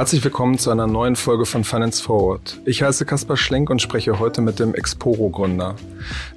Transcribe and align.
Herzlich 0.00 0.24
willkommen 0.24 0.56
zu 0.56 0.70
einer 0.70 0.86
neuen 0.86 1.14
Folge 1.14 1.44
von 1.44 1.62
Finance 1.62 2.02
Forward. 2.02 2.58
Ich 2.64 2.82
heiße 2.82 3.04
Kaspar 3.04 3.36
Schlenk 3.36 3.68
und 3.68 3.82
spreche 3.82 4.18
heute 4.18 4.40
mit 4.40 4.58
dem 4.58 4.74
Exporo-Gründer. 4.74 5.74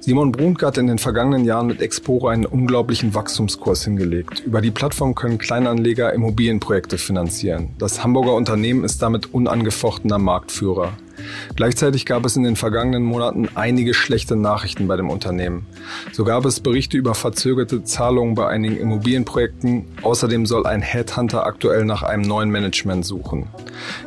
Simon 0.00 0.32
Bruntke 0.32 0.66
hat 0.66 0.76
in 0.76 0.86
den 0.86 0.98
vergangenen 0.98 1.46
Jahren 1.46 1.68
mit 1.68 1.80
Exporo 1.80 2.28
einen 2.28 2.44
unglaublichen 2.44 3.14
Wachstumskurs 3.14 3.84
hingelegt. 3.84 4.40
Über 4.40 4.60
die 4.60 4.70
Plattform 4.70 5.14
können 5.14 5.38
Kleinanleger 5.38 6.12
Immobilienprojekte 6.12 6.98
finanzieren. 6.98 7.70
Das 7.78 8.04
Hamburger 8.04 8.34
Unternehmen 8.34 8.84
ist 8.84 9.00
damit 9.00 9.32
unangefochtener 9.32 10.18
Marktführer. 10.18 10.92
Gleichzeitig 11.56 12.06
gab 12.06 12.24
es 12.24 12.36
in 12.36 12.42
den 12.42 12.56
vergangenen 12.56 13.02
Monaten 13.02 13.48
einige 13.54 13.94
schlechte 13.94 14.36
Nachrichten 14.36 14.86
bei 14.86 14.96
dem 14.96 15.10
Unternehmen. 15.10 15.66
So 16.12 16.24
gab 16.24 16.44
es 16.44 16.60
Berichte 16.60 16.96
über 16.96 17.14
verzögerte 17.14 17.84
Zahlungen 17.84 18.34
bei 18.34 18.48
einigen 18.48 18.76
Immobilienprojekten. 18.76 19.86
Außerdem 20.02 20.46
soll 20.46 20.66
ein 20.66 20.82
Headhunter 20.82 21.46
aktuell 21.46 21.84
nach 21.84 22.02
einem 22.02 22.22
neuen 22.22 22.50
Management 22.50 23.04
suchen. 23.04 23.48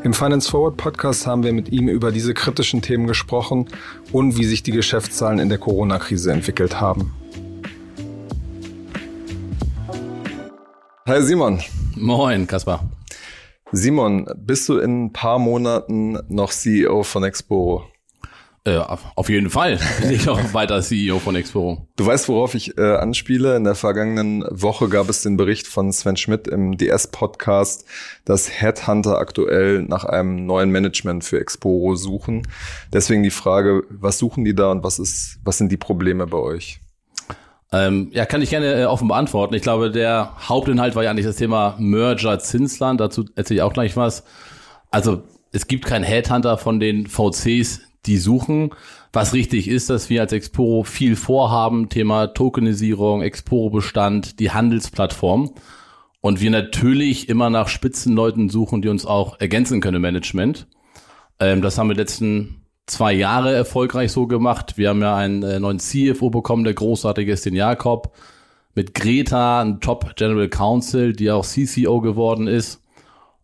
Im 0.03 0.13
Finance 0.13 0.49
Forward 0.49 0.77
Podcast 0.77 1.27
haben 1.27 1.43
wir 1.43 1.53
mit 1.53 1.69
ihm 1.69 1.87
über 1.87 2.11
diese 2.11 2.33
kritischen 2.33 2.81
Themen 2.81 3.07
gesprochen 3.07 3.67
und 4.11 4.37
wie 4.37 4.45
sich 4.45 4.63
die 4.63 4.71
Geschäftszahlen 4.71 5.39
in 5.39 5.49
der 5.49 5.57
Corona-Krise 5.57 6.31
entwickelt 6.31 6.81
haben. 6.81 7.13
Hi 11.07 11.21
Simon. 11.21 11.61
Moin, 11.95 12.45
Kaspar. 12.45 12.83
Simon, 13.71 14.27
bist 14.37 14.69
du 14.69 14.77
in 14.77 15.05
ein 15.05 15.13
paar 15.13 15.39
Monaten 15.39 16.19
noch 16.29 16.51
CEO 16.51 17.03
von 17.03 17.23
Exporo? 17.23 17.83
Äh, 18.63 18.79
auf 19.15 19.29
jeden 19.29 19.49
Fall 19.49 19.79
bin 20.01 20.11
ich 20.11 20.27
auch 20.27 20.53
weiter 20.53 20.81
CEO 20.81 21.19
von 21.19 21.35
Exporo. 21.35 21.87
Du 21.95 22.05
weißt, 22.05 22.27
worauf 22.27 22.53
ich 22.53 22.77
äh, 22.77 22.95
anspiele. 22.95 23.55
In 23.55 23.63
der 23.63 23.75
vergangenen 23.75 24.43
Woche 24.49 24.89
gab 24.89 25.09
es 25.09 25.21
den 25.21 25.37
Bericht 25.37 25.67
von 25.67 25.91
Sven 25.93 26.17
Schmidt 26.17 26.49
im 26.49 26.77
DS-Podcast, 26.77 27.85
dass 28.25 28.49
Headhunter 28.49 29.19
aktuell 29.19 29.83
nach 29.83 30.03
einem 30.03 30.45
neuen 30.45 30.69
Management 30.69 31.23
für 31.23 31.39
Exporo 31.39 31.95
suchen. 31.95 32.45
Deswegen 32.91 33.23
die 33.23 33.31
Frage, 33.31 33.83
was 33.89 34.17
suchen 34.17 34.43
die 34.43 34.55
da 34.55 34.71
und 34.71 34.83
was 34.83 34.99
ist, 34.99 35.39
was 35.45 35.57
sind 35.57 35.71
die 35.71 35.77
Probleme 35.77 36.27
bei 36.27 36.37
euch? 36.37 36.81
Ähm, 37.71 38.09
ja, 38.13 38.25
kann 38.25 38.41
ich 38.41 38.49
gerne 38.49 38.81
äh, 38.81 38.85
offen 38.85 39.07
beantworten. 39.07 39.53
Ich 39.53 39.61
glaube, 39.61 39.91
der 39.91 40.33
Hauptinhalt 40.47 40.95
war 40.95 41.03
ja 41.03 41.11
eigentlich 41.11 41.25
das 41.25 41.35
Thema 41.35 41.75
Merger 41.79 42.39
Zinsland. 42.39 42.99
Dazu 42.99 43.25
erzähle 43.35 43.57
ich 43.57 43.61
auch 43.63 43.73
gleich 43.73 43.97
was. 43.97 44.23
Also 44.89 45.23
es 45.51 45.67
gibt 45.67 45.85
keinen 45.85 46.03
Headhunter 46.03 46.57
von 46.57 46.79
den 46.79 47.07
VCs, 47.07 47.81
die 48.05 48.17
suchen. 48.17 48.71
Was 49.11 49.33
richtig 49.33 49.67
ist, 49.67 49.89
dass 49.89 50.09
wir 50.09 50.21
als 50.21 50.31
Exporo 50.31 50.83
viel 50.83 51.15
vorhaben. 51.15 51.89
Thema 51.89 52.27
Tokenisierung, 52.27 53.21
Exporo-Bestand, 53.21 54.39
die 54.39 54.51
Handelsplattform. 54.51 55.53
Und 56.21 56.41
wir 56.41 56.51
natürlich 56.51 57.27
immer 57.27 57.49
nach 57.49 57.67
Spitzenleuten 57.67 58.49
suchen, 58.49 58.81
die 58.81 58.89
uns 58.89 59.05
auch 59.05 59.39
ergänzen 59.39 59.81
können 59.81 59.97
im 59.97 60.01
Management. 60.01 60.67
Ähm, 61.39 61.61
das 61.61 61.77
haben 61.77 61.89
wir 61.89 61.95
letzten 61.95 62.66
zwei 62.87 63.13
Jahre 63.13 63.53
erfolgreich 63.53 64.11
so 64.11 64.25
gemacht. 64.27 64.77
Wir 64.77 64.89
haben 64.89 65.01
ja 65.01 65.15
einen 65.15 65.43
äh, 65.43 65.59
neuen 65.59 65.79
CFO 65.79 66.29
bekommen, 66.29 66.63
der 66.63 66.73
großartige 66.73 67.31
ist 67.31 67.45
den 67.45 67.53
Jakob. 67.53 68.13
Mit 68.73 68.93
Greta, 68.93 69.61
ein 69.61 69.79
Top 69.79 70.15
General 70.15 70.47
Counsel, 70.49 71.13
die 71.13 71.31
auch 71.31 71.45
CCO 71.45 71.99
geworden 72.01 72.47
ist. 72.47 72.81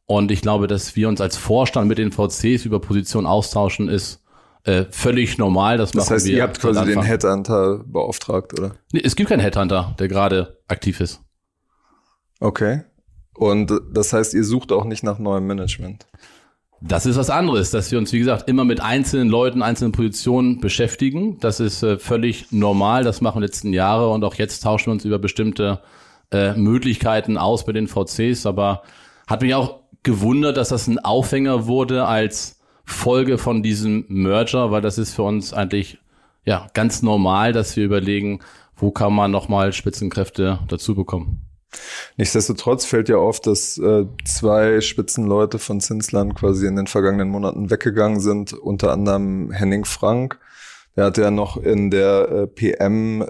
Und 0.05 0.31
ich 0.31 0.41
glaube, 0.41 0.67
dass 0.67 0.95
wir 0.95 1.07
uns 1.07 1.21
als 1.21 1.37
Vorstand 1.37 1.87
mit 1.87 1.97
den 1.97 2.11
VCs 2.11 2.65
über 2.65 2.79
Positionen 2.79 3.25
austauschen, 3.25 3.89
ist 3.89 4.21
äh, 4.63 4.85
völlig 4.91 5.37
normal. 5.37 5.77
Das, 5.77 5.91
das 5.91 6.09
heißt, 6.09 6.27
ihr 6.27 6.43
habt 6.43 6.59
quasi 6.59 6.85
den 6.85 7.01
Headhunter 7.01 7.83
beauftragt, 7.85 8.57
oder? 8.57 8.75
Nee, 8.91 9.01
es 9.03 9.15
gibt 9.15 9.29
keinen 9.29 9.39
Headhunter, 9.39 9.95
der 9.99 10.07
gerade 10.07 10.59
aktiv 10.67 10.99
ist. 10.99 11.21
Okay. 12.39 12.83
Und 13.35 13.73
das 13.91 14.13
heißt, 14.13 14.33
ihr 14.33 14.43
sucht 14.43 14.71
auch 14.71 14.85
nicht 14.85 15.03
nach 15.03 15.19
neuem 15.19 15.47
Management? 15.47 16.05
Das 16.85 17.05
ist 17.05 17.15
was 17.15 17.29
anderes, 17.29 17.71
dass 17.71 17.91
wir 17.91 17.97
uns, 17.97 18.11
wie 18.11 18.19
gesagt, 18.19 18.49
immer 18.49 18.65
mit 18.65 18.81
einzelnen 18.81 19.29
Leuten, 19.29 19.61
einzelnen 19.61 19.93
Positionen 19.93 20.59
beschäftigen. 20.59 21.39
Das 21.39 21.61
ist 21.61 21.81
äh, 21.81 21.97
völlig 21.97 22.51
normal. 22.51 23.05
Das 23.05 23.21
machen 23.21 23.37
wir 23.37 23.47
letzten 23.47 23.71
Jahre 23.71 24.09
und 24.09 24.25
auch 24.25 24.35
jetzt 24.35 24.59
tauschen 24.59 24.87
wir 24.87 24.91
uns 24.91 25.05
über 25.05 25.17
bestimmte 25.17 25.79
äh, 26.31 26.53
Möglichkeiten 26.55 27.37
aus 27.37 27.65
bei 27.65 27.71
den 27.71 27.87
VCs. 27.87 28.45
Aber 28.45 28.83
hat 29.27 29.41
mich 29.41 29.55
auch 29.55 29.79
gewundert, 30.03 30.57
dass 30.57 30.69
das 30.69 30.87
ein 30.87 30.99
Aufhänger 30.99 31.67
wurde 31.67 32.05
als 32.05 32.59
Folge 32.83 33.37
von 33.37 33.63
diesem 33.63 34.03
Merger, 34.09 34.71
weil 34.71 34.81
das 34.81 34.97
ist 34.97 35.13
für 35.13 35.23
uns 35.23 35.53
eigentlich 35.53 35.99
ja 36.43 36.67
ganz 36.73 37.01
normal, 37.01 37.53
dass 37.53 37.77
wir 37.77 37.85
überlegen, 37.85 38.39
wo 38.75 38.91
kann 38.91 39.13
man 39.13 39.31
nochmal 39.31 39.71
Spitzenkräfte 39.71 40.59
dazu 40.67 40.95
bekommen. 40.95 41.45
Nichtsdestotrotz 42.17 42.85
fällt 42.85 43.09
ja 43.09 43.17
auf, 43.17 43.39
dass 43.39 43.77
äh, 43.77 44.05
zwei 44.25 44.81
Spitzenleute 44.81 45.59
von 45.59 45.81
Zinsland 45.81 46.35
quasi 46.35 46.67
in 46.67 46.75
den 46.75 46.87
vergangenen 46.87 47.29
Monaten 47.29 47.69
weggegangen 47.69 48.19
sind, 48.19 48.53
unter 48.53 48.91
anderem 48.91 49.51
Henning 49.51 49.85
Frank. 49.85 50.39
Der 50.95 51.05
hat 51.05 51.17
ja 51.17 51.31
noch 51.31 51.57
in 51.57 51.89
der 51.89 52.29
äh, 52.29 52.47
PM 52.47 53.21
äh, 53.21 53.27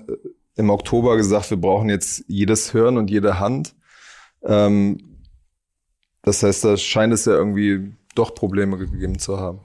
im 0.55 0.69
Oktober 0.69 1.17
gesagt, 1.17 1.49
wir 1.49 1.57
brauchen 1.57 1.89
jetzt 1.89 2.25
jedes 2.27 2.71
Hirn 2.71 2.97
und 2.97 3.09
jede 3.09 3.39
Hand. 3.39 3.75
Ähm, 4.43 5.19
das 6.21 6.43
heißt, 6.43 6.63
da 6.63 6.77
scheint 6.77 7.13
es 7.13 7.25
ja 7.25 7.33
irgendwie 7.33 7.93
doch 8.15 8.35
Probleme 8.35 8.77
gegeben 8.77 9.19
zu 9.19 9.39
haben. 9.39 9.59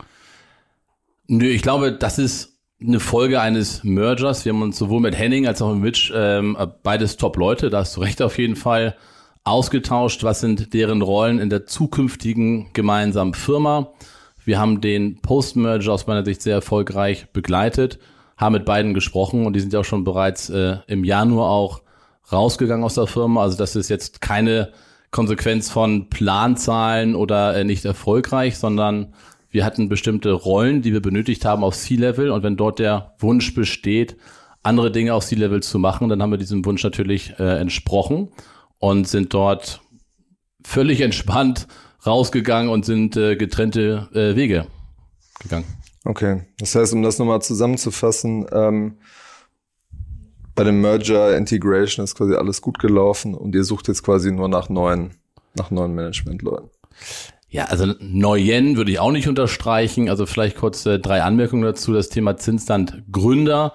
Nö, 1.27 1.47
ich 1.47 1.62
glaube, 1.62 1.93
das 1.93 2.19
ist 2.19 2.57
eine 2.81 3.00
Folge 3.00 3.41
eines 3.41 3.83
Mergers. 3.83 4.44
Wir 4.44 4.53
haben 4.53 4.62
uns 4.62 4.78
sowohl 4.78 5.00
mit 5.00 5.19
Henning 5.19 5.47
als 5.47 5.61
auch 5.61 5.72
mit 5.72 5.83
Mitch, 5.83 6.12
ähm, 6.15 6.56
beides 6.83 7.16
Top-Leute, 7.16 7.71
da 7.71 7.78
hast 7.78 7.97
du 7.97 8.00
recht 8.00 8.22
auf 8.22 8.39
jeden 8.39 8.56
Fall, 8.56 8.97
ausgetauscht. 9.44 10.22
Was 10.25 10.41
sind 10.41 10.75
deren 10.75 11.03
Rollen 11.03 11.38
in 11.38 11.50
der 11.50 11.67
zukünftigen 11.67 12.72
gemeinsamen 12.75 13.34
Firma? 13.34 13.93
Wir 14.44 14.59
haben 14.59 14.81
den 14.81 15.21
Post-Merger 15.21 15.93
aus 15.93 16.06
meiner 16.06 16.25
Sicht 16.25 16.43
sehr 16.43 16.55
erfolgreich 16.55 17.27
begleitet, 17.33 17.99
haben 18.37 18.53
mit 18.53 18.65
beiden 18.65 18.94
gesprochen 18.94 19.44
und 19.47 19.55
die 19.55 19.61
sind 19.61 19.72
ja 19.72 19.81
auch 19.81 19.84
schon 19.84 20.05
bereits 20.05 20.49
äh, 20.49 20.77
im 20.87 21.03
Januar 21.03 21.50
auch 21.50 21.83
rausgegangen 22.31 22.84
aus 22.84 22.94
der 22.94 23.06
Firma. 23.06 23.43
Also 23.43 23.56
das 23.56 23.75
ist 23.75 23.88
jetzt 23.88 24.21
keine 24.21 24.72
Konsequenz 25.11 25.71
von 25.71 26.11
Planzahlen 26.11 27.15
oder 27.15 27.56
äh, 27.56 27.65
nicht 27.65 27.84
erfolgreich, 27.84 28.59
sondern 28.59 29.15
wir 29.50 29.64
hatten 29.64 29.88
bestimmte 29.88 30.32
Rollen, 30.32 30.82
die 30.82 30.92
wir 30.92 31.00
benötigt 31.00 31.44
haben 31.44 31.64
auf 31.64 31.76
C-Level 31.76 32.31
und 32.31 32.42
wenn 32.42 32.56
dort 32.56 32.78
der 32.78 33.14
Wunsch 33.19 33.54
besteht, 33.54 34.16
andere 34.62 34.91
Dinge 34.91 35.14
auf 35.14 35.25
C-Level 35.25 35.62
zu 35.62 35.78
machen, 35.78 36.09
dann 36.09 36.22
haben 36.22 36.31
wir 36.31 36.38
diesem 36.38 36.64
Wunsch 36.64 36.82
natürlich 36.84 37.34
äh, 37.38 37.58
entsprochen 37.58 38.28
und 38.78 39.08
sind 39.08 39.32
dort 39.32 39.81
völlig 40.64 41.00
entspannt 41.03 41.66
rausgegangen 42.04 42.70
und 42.70 42.84
sind 42.84 43.16
äh, 43.16 43.37
getrennte 43.37 44.08
äh, 44.12 44.37
Wege 44.37 44.66
gegangen. 45.41 45.66
Okay, 46.04 46.42
das 46.58 46.75
heißt, 46.75 46.92
um 46.92 47.03
das 47.03 47.19
nochmal 47.19 47.42
zusammenzufassen, 47.42 48.47
ähm, 48.53 48.98
bei 50.54 50.64
dem 50.64 50.81
Merger 50.81 51.37
Integration 51.37 52.04
ist 52.04 52.16
quasi 52.16 52.34
alles 52.34 52.60
gut 52.60 52.78
gelaufen 52.78 53.34
und 53.34 53.54
ihr 53.54 53.64
sucht 53.64 53.88
jetzt 53.88 54.03
quasi 54.03 54.32
nur 54.32 54.48
nach 54.48 54.69
neuen, 54.69 55.10
nach 55.54 55.70
neuen 55.70 55.94
Managementleuten. 55.94 56.70
Ja, 57.50 57.64
also 57.64 57.94
Neuen 57.98 58.76
würde 58.76 58.91
ich 58.91 59.00
auch 59.00 59.10
nicht 59.10 59.26
unterstreichen. 59.26 60.10
Also 60.10 60.26
vielleicht 60.26 60.56
kurz 60.56 60.84
äh, 60.84 60.98
drei 60.98 61.22
Anmerkungen 61.22 61.62
dazu. 61.62 61.92
Das 61.92 62.10
Thema 62.10 62.36
Zinsland 62.36 63.04
Gründer. 63.10 63.72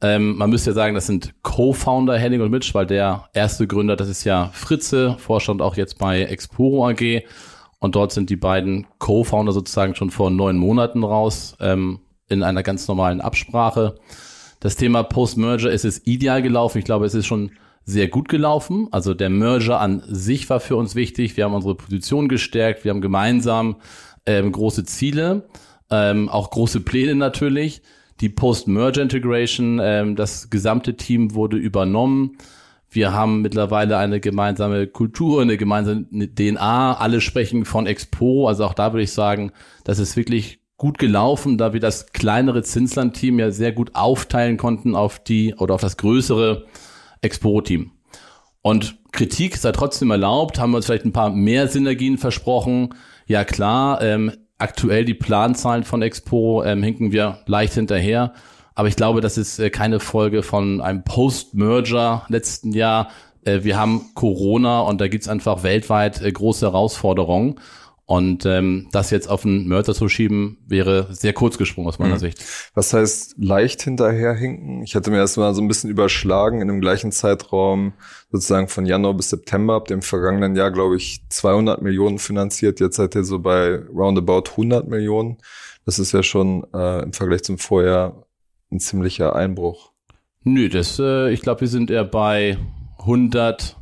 Ähm, 0.00 0.36
man 0.36 0.50
müsste 0.50 0.70
ja 0.70 0.74
sagen, 0.74 0.94
das 0.94 1.06
sind 1.06 1.34
Co-Founder 1.42 2.18
Henning 2.18 2.40
und 2.42 2.50
Mitch, 2.50 2.74
weil 2.74 2.86
der 2.86 3.28
erste 3.32 3.66
Gründer, 3.66 3.96
das 3.96 4.08
ist 4.08 4.24
ja 4.24 4.50
Fritze, 4.52 5.16
Vorstand 5.18 5.62
auch 5.62 5.76
jetzt 5.76 5.98
bei 5.98 6.22
Exporo 6.22 6.88
AG. 6.88 7.24
Und 7.78 7.96
dort 7.96 8.12
sind 8.12 8.30
die 8.30 8.36
beiden 8.36 8.86
Co-Founder 8.98 9.52
sozusagen 9.52 9.94
schon 9.94 10.10
vor 10.10 10.30
neun 10.30 10.56
Monaten 10.56 11.02
raus, 11.02 11.56
ähm, 11.60 12.00
in 12.28 12.42
einer 12.42 12.62
ganz 12.62 12.86
normalen 12.88 13.20
Absprache. 13.20 13.96
Das 14.60 14.76
Thema 14.76 15.02
Post-Merger 15.02 15.70
ist 15.70 15.84
es 15.84 16.06
ideal 16.06 16.42
gelaufen. 16.42 16.78
Ich 16.78 16.84
glaube, 16.84 17.06
es 17.06 17.14
ist 17.14 17.26
schon 17.26 17.52
sehr 17.86 18.08
gut 18.08 18.28
gelaufen. 18.28 18.88
Also 18.90 19.14
der 19.14 19.30
Merger 19.30 19.80
an 19.80 20.02
sich 20.06 20.50
war 20.50 20.58
für 20.58 20.76
uns 20.76 20.96
wichtig. 20.96 21.36
Wir 21.36 21.44
haben 21.44 21.54
unsere 21.54 21.76
Position 21.76 22.28
gestärkt. 22.28 22.84
Wir 22.84 22.90
haben 22.90 23.00
gemeinsam 23.00 23.76
ähm, 24.26 24.50
große 24.50 24.84
Ziele, 24.84 25.48
ähm, 25.88 26.28
auch 26.28 26.50
große 26.50 26.80
Pläne 26.80 27.14
natürlich. 27.14 27.80
Die 28.20 28.28
Post-Merger-Integration, 28.28 29.80
ähm, 29.80 30.16
das 30.16 30.50
gesamte 30.50 30.96
Team 30.96 31.34
wurde 31.34 31.56
übernommen. 31.56 32.38
Wir 32.90 33.12
haben 33.12 33.42
mittlerweile 33.42 33.98
eine 33.98 34.18
gemeinsame 34.20 34.88
Kultur, 34.88 35.42
eine 35.42 35.56
gemeinsame 35.56 36.06
DNA. 36.10 36.96
Alle 36.96 37.20
sprechen 37.20 37.64
von 37.64 37.86
Expo. 37.86 38.48
Also 38.48 38.64
auch 38.64 38.74
da 38.74 38.92
würde 38.92 39.04
ich 39.04 39.12
sagen, 39.12 39.52
das 39.84 40.00
ist 40.00 40.16
wirklich 40.16 40.58
gut 40.76 40.98
gelaufen, 40.98 41.56
da 41.56 41.72
wir 41.72 41.80
das 41.80 42.12
kleinere 42.12 42.62
Zinsland-Team 42.62 43.38
ja 43.38 43.50
sehr 43.50 43.72
gut 43.72 43.94
aufteilen 43.94 44.56
konnten 44.56 44.96
auf 44.96 45.22
die 45.22 45.54
oder 45.54 45.74
auf 45.74 45.80
das 45.80 45.96
größere 45.96 46.66
Exporo-Team. 47.22 47.92
Und 48.62 48.98
Kritik 49.12 49.56
sei 49.56 49.72
trotzdem 49.72 50.10
erlaubt, 50.10 50.58
haben 50.58 50.72
wir 50.72 50.78
uns 50.78 50.86
vielleicht 50.86 51.04
ein 51.04 51.12
paar 51.12 51.30
mehr 51.30 51.68
Synergien 51.68 52.18
versprochen. 52.18 52.94
Ja 53.26 53.44
klar, 53.44 54.02
ähm, 54.02 54.32
aktuell 54.58 55.04
die 55.04 55.14
Planzahlen 55.14 55.84
von 55.84 56.02
Exporo 56.02 56.64
ähm, 56.64 56.82
hinken 56.82 57.12
wir 57.12 57.38
leicht 57.46 57.74
hinterher. 57.74 58.32
Aber 58.74 58.88
ich 58.88 58.96
glaube, 58.96 59.20
das 59.20 59.38
ist 59.38 59.58
äh, 59.58 59.70
keine 59.70 60.00
Folge 60.00 60.42
von 60.42 60.80
einem 60.80 61.04
Post-Merger 61.04 62.26
letzten 62.28 62.72
Jahr. 62.72 63.08
äh, 63.44 63.62
wir 63.62 63.78
haben 63.78 64.10
Corona 64.14 64.80
und 64.80 65.00
da 65.00 65.08
gibt's 65.08 65.28
einfach 65.28 65.62
weltweit 65.62 66.20
äh, 66.20 66.30
große 66.30 66.66
Herausforderungen. 66.66 67.60
Und 68.08 68.46
ähm, 68.46 68.88
das 68.92 69.10
jetzt 69.10 69.28
auf 69.28 69.42
den 69.42 69.66
Mörder 69.66 69.92
zu 69.92 70.08
schieben, 70.08 70.58
wäre 70.64 71.08
sehr 71.10 71.32
kurz 71.32 71.58
gesprungen 71.58 71.88
aus 71.88 71.98
meiner 71.98 72.14
mhm. 72.14 72.20
Sicht. 72.20 72.44
Was 72.74 72.92
heißt 72.92 73.34
leicht 73.36 73.82
hinterherhinken? 73.82 74.84
Ich 74.84 74.94
hatte 74.94 75.10
mir 75.10 75.18
das 75.18 75.36
mal 75.36 75.52
so 75.56 75.60
ein 75.60 75.66
bisschen 75.66 75.90
überschlagen 75.90 76.60
in 76.60 76.68
dem 76.68 76.80
gleichen 76.80 77.10
Zeitraum, 77.10 77.94
sozusagen 78.30 78.68
von 78.68 78.86
Januar 78.86 79.14
bis 79.14 79.30
September, 79.30 79.74
ab 79.74 79.88
dem 79.88 80.02
vergangenen 80.02 80.54
Jahr, 80.54 80.70
glaube 80.70 80.96
ich, 80.96 81.22
200 81.30 81.82
Millionen 81.82 82.20
finanziert. 82.20 82.78
Jetzt 82.78 82.94
seid 82.94 83.16
ihr 83.16 83.24
so 83.24 83.40
bei 83.40 83.82
roundabout 83.92 84.50
100 84.50 84.86
Millionen. 84.86 85.38
Das 85.84 85.98
ist 85.98 86.12
ja 86.12 86.22
schon 86.22 86.64
äh, 86.72 87.02
im 87.02 87.12
Vergleich 87.12 87.42
zum 87.42 87.58
Vorjahr 87.58 88.24
ein 88.70 88.78
ziemlicher 88.78 89.34
Einbruch. 89.34 89.90
Nö, 90.44 90.68
das, 90.68 91.00
äh, 91.00 91.32
ich 91.32 91.42
glaube, 91.42 91.62
wir 91.62 91.68
sind 91.68 91.90
eher 91.90 92.04
bei 92.04 92.56
100 93.00 93.76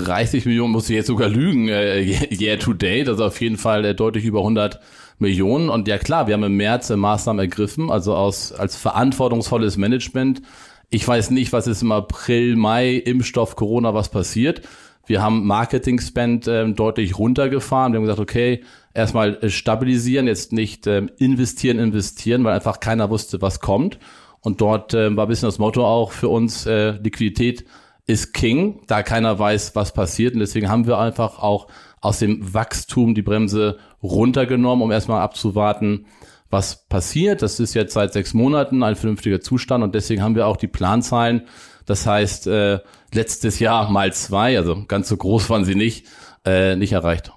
30 0.00 0.46
Millionen, 0.46 0.72
muss 0.72 0.88
ich 0.88 0.96
jetzt 0.96 1.06
sogar 1.06 1.28
lügen, 1.28 1.68
äh, 1.68 2.00
year 2.30 2.58
to 2.58 2.72
date, 2.72 3.08
also 3.08 3.24
auf 3.24 3.40
jeden 3.40 3.56
Fall 3.56 3.84
äh, 3.84 3.94
deutlich 3.94 4.24
über 4.24 4.40
100 4.40 4.80
Millionen. 5.18 5.68
Und 5.68 5.88
ja 5.88 5.98
klar, 5.98 6.26
wir 6.26 6.34
haben 6.34 6.44
im 6.44 6.56
März 6.56 6.90
äh, 6.90 6.96
Maßnahmen 6.96 7.40
ergriffen, 7.40 7.90
also 7.90 8.14
aus, 8.14 8.52
als 8.52 8.76
verantwortungsvolles 8.76 9.76
Management. 9.76 10.42
Ich 10.90 11.06
weiß 11.06 11.30
nicht, 11.30 11.52
was 11.52 11.66
ist 11.66 11.82
im 11.82 11.92
April, 11.92 12.56
Mai, 12.56 12.96
Impfstoff, 12.96 13.56
Corona, 13.56 13.94
was 13.94 14.10
passiert. 14.10 14.62
Wir 15.06 15.22
haben 15.22 15.46
Marketing-Spend 15.46 16.46
ähm, 16.48 16.76
deutlich 16.76 17.18
runtergefahren. 17.18 17.92
Wir 17.92 17.98
haben 17.98 18.04
gesagt, 18.04 18.20
okay, 18.20 18.62
erstmal 18.94 19.36
äh, 19.42 19.50
stabilisieren, 19.50 20.26
jetzt 20.26 20.52
nicht 20.52 20.86
ähm, 20.86 21.10
investieren, 21.18 21.78
investieren, 21.78 22.44
weil 22.44 22.54
einfach 22.54 22.78
keiner 22.80 23.10
wusste, 23.10 23.42
was 23.42 23.60
kommt. 23.60 23.98
Und 24.40 24.60
dort 24.60 24.94
äh, 24.94 25.14
war 25.16 25.26
ein 25.26 25.28
bisschen 25.28 25.48
das 25.48 25.58
Motto 25.58 25.84
auch 25.86 26.12
für 26.12 26.28
uns, 26.28 26.66
äh, 26.66 26.92
Liquidität 26.92 27.64
ist 28.06 28.32
King, 28.34 28.82
da 28.86 29.02
keiner 29.02 29.38
weiß, 29.38 29.74
was 29.74 29.92
passiert. 29.92 30.34
Und 30.34 30.40
deswegen 30.40 30.68
haben 30.68 30.86
wir 30.86 30.98
einfach 30.98 31.38
auch 31.38 31.68
aus 32.00 32.18
dem 32.18 32.52
Wachstum 32.52 33.14
die 33.14 33.22
Bremse 33.22 33.78
runtergenommen, 34.02 34.82
um 34.82 34.90
erstmal 34.90 35.20
abzuwarten, 35.22 36.06
was 36.50 36.86
passiert. 36.88 37.42
Das 37.42 37.60
ist 37.60 37.74
jetzt 37.74 37.94
seit 37.94 38.12
sechs 38.12 38.34
Monaten 38.34 38.82
ein 38.82 38.96
vernünftiger 38.96 39.40
Zustand 39.40 39.84
und 39.84 39.94
deswegen 39.94 40.22
haben 40.22 40.34
wir 40.34 40.46
auch 40.46 40.56
die 40.56 40.68
Planzahlen. 40.68 41.46
Das 41.86 42.06
heißt, 42.06 42.46
äh, 42.48 42.80
letztes 43.12 43.58
Jahr 43.58 43.90
mal 43.90 44.12
zwei, 44.12 44.56
also 44.58 44.84
ganz 44.86 45.08
so 45.08 45.16
groß 45.16 45.48
waren 45.48 45.64
sie 45.64 45.74
nicht, 45.74 46.06
äh, 46.44 46.76
nicht 46.76 46.92
erreicht. 46.92 47.32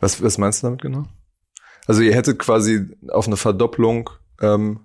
Was, 0.00 0.22
was 0.22 0.38
meinst 0.38 0.62
du 0.62 0.66
damit 0.66 0.82
genau? 0.82 1.04
Also 1.86 2.02
ihr 2.02 2.14
hättet 2.14 2.38
quasi 2.38 2.90
auf 3.08 3.26
eine 3.26 3.36
Verdopplung 3.36 4.10
ähm, 4.40 4.80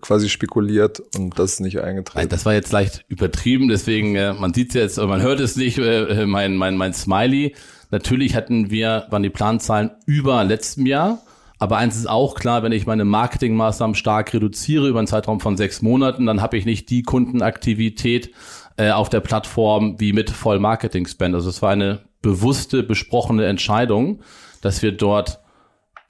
quasi 0.00 0.28
spekuliert 0.28 1.00
und 1.16 1.38
das 1.38 1.54
ist 1.54 1.60
nicht 1.60 1.80
eingetreten. 1.80 2.28
Das 2.28 2.44
war 2.46 2.52
jetzt 2.52 2.72
leicht 2.72 3.04
übertrieben, 3.08 3.68
deswegen, 3.68 4.14
äh, 4.16 4.32
man 4.32 4.54
sieht 4.54 4.68
es 4.70 4.74
jetzt, 4.74 4.96
man 4.98 5.22
hört 5.22 5.40
es 5.40 5.56
nicht, 5.56 5.78
äh, 5.78 6.26
mein, 6.26 6.56
mein, 6.56 6.76
mein 6.76 6.92
Smiley. 6.92 7.54
Natürlich 7.90 8.34
hatten 8.34 8.70
wir, 8.70 9.06
waren 9.10 9.22
die 9.22 9.30
Planzahlen 9.30 9.90
über 10.06 10.44
letztem 10.44 10.86
Jahr. 10.86 11.22
Aber 11.58 11.76
eins 11.76 11.96
ist 11.96 12.08
auch 12.08 12.36
klar, 12.36 12.62
wenn 12.62 12.72
ich 12.72 12.86
meine 12.86 13.04
Marketingmaßnahmen 13.04 13.94
stark 13.94 14.32
reduziere 14.32 14.88
über 14.88 14.98
einen 14.98 15.06
Zeitraum 15.06 15.40
von 15.40 15.58
sechs 15.58 15.82
Monaten, 15.82 16.24
dann 16.24 16.40
habe 16.40 16.56
ich 16.56 16.64
nicht 16.64 16.88
die 16.88 17.02
Kundenaktivität 17.02 18.30
äh, 18.78 18.90
auf 18.90 19.10
der 19.10 19.20
Plattform 19.20 20.00
wie 20.00 20.14
mit 20.14 20.30
Voll-Marketing-Spend. 20.30 21.34
Also 21.34 21.50
es 21.50 21.60
war 21.60 21.70
eine 21.70 22.00
bewusste, 22.22 22.82
besprochene 22.82 23.44
Entscheidung, 23.44 24.22
dass 24.62 24.80
wir 24.80 24.92
dort 24.92 25.40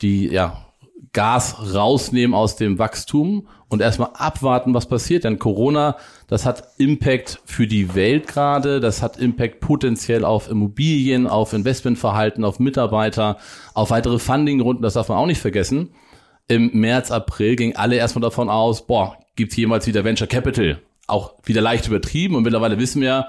die 0.02 0.28
ja, 0.28 0.66
Gas 1.12 1.74
rausnehmen 1.74 2.34
aus 2.34 2.56
dem 2.56 2.78
Wachstum 2.78 3.48
und 3.68 3.80
erstmal 3.80 4.10
abwarten, 4.14 4.74
was 4.74 4.86
passiert. 4.86 5.24
Denn 5.24 5.38
Corona, 5.38 5.96
das 6.28 6.46
hat 6.46 6.64
Impact 6.78 7.40
für 7.44 7.66
die 7.66 7.94
Welt 7.94 8.26
gerade, 8.26 8.80
das 8.80 9.02
hat 9.02 9.16
Impact 9.16 9.60
potenziell 9.60 10.24
auf 10.24 10.50
Immobilien, 10.50 11.26
auf 11.26 11.52
Investmentverhalten, 11.52 12.44
auf 12.44 12.58
Mitarbeiter, 12.58 13.38
auf 13.74 13.90
weitere 13.90 14.18
Fundingrunden, 14.18 14.82
das 14.82 14.94
darf 14.94 15.08
man 15.08 15.18
auch 15.18 15.26
nicht 15.26 15.40
vergessen. 15.40 15.90
Im 16.48 16.70
März, 16.72 17.10
April 17.10 17.56
gingen 17.56 17.76
alle 17.76 17.96
erstmal 17.96 18.22
davon 18.22 18.48
aus, 18.48 18.86
boah, 18.86 19.16
gibt's 19.36 19.56
jemals 19.56 19.86
wieder 19.86 20.04
Venture 20.04 20.26
Capital? 20.26 20.80
Auch 21.06 21.34
wieder 21.44 21.60
leicht 21.60 21.86
übertrieben 21.86 22.34
und 22.34 22.42
mittlerweile 22.42 22.78
wissen 22.78 23.02
wir, 23.02 23.28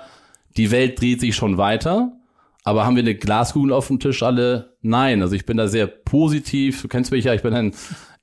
die 0.57 0.71
Welt 0.71 0.99
dreht 0.99 1.21
sich 1.21 1.35
schon 1.35 1.57
weiter. 1.57 2.11
Aber 2.63 2.85
haben 2.85 2.95
wir 2.95 3.03
eine 3.03 3.15
Glaskugel 3.15 3.73
auf 3.73 3.87
dem 3.87 3.99
Tisch 3.99 4.21
alle? 4.23 4.77
Nein. 4.81 5.21
Also 5.21 5.35
ich 5.35 5.45
bin 5.45 5.57
da 5.57 5.67
sehr 5.67 5.87
positiv. 5.87 6.81
Du 6.81 6.87
kennst 6.87 7.11
mich 7.11 7.25
ja, 7.25 7.33
ich 7.33 7.41
bin 7.41 7.53
ein 7.53 7.73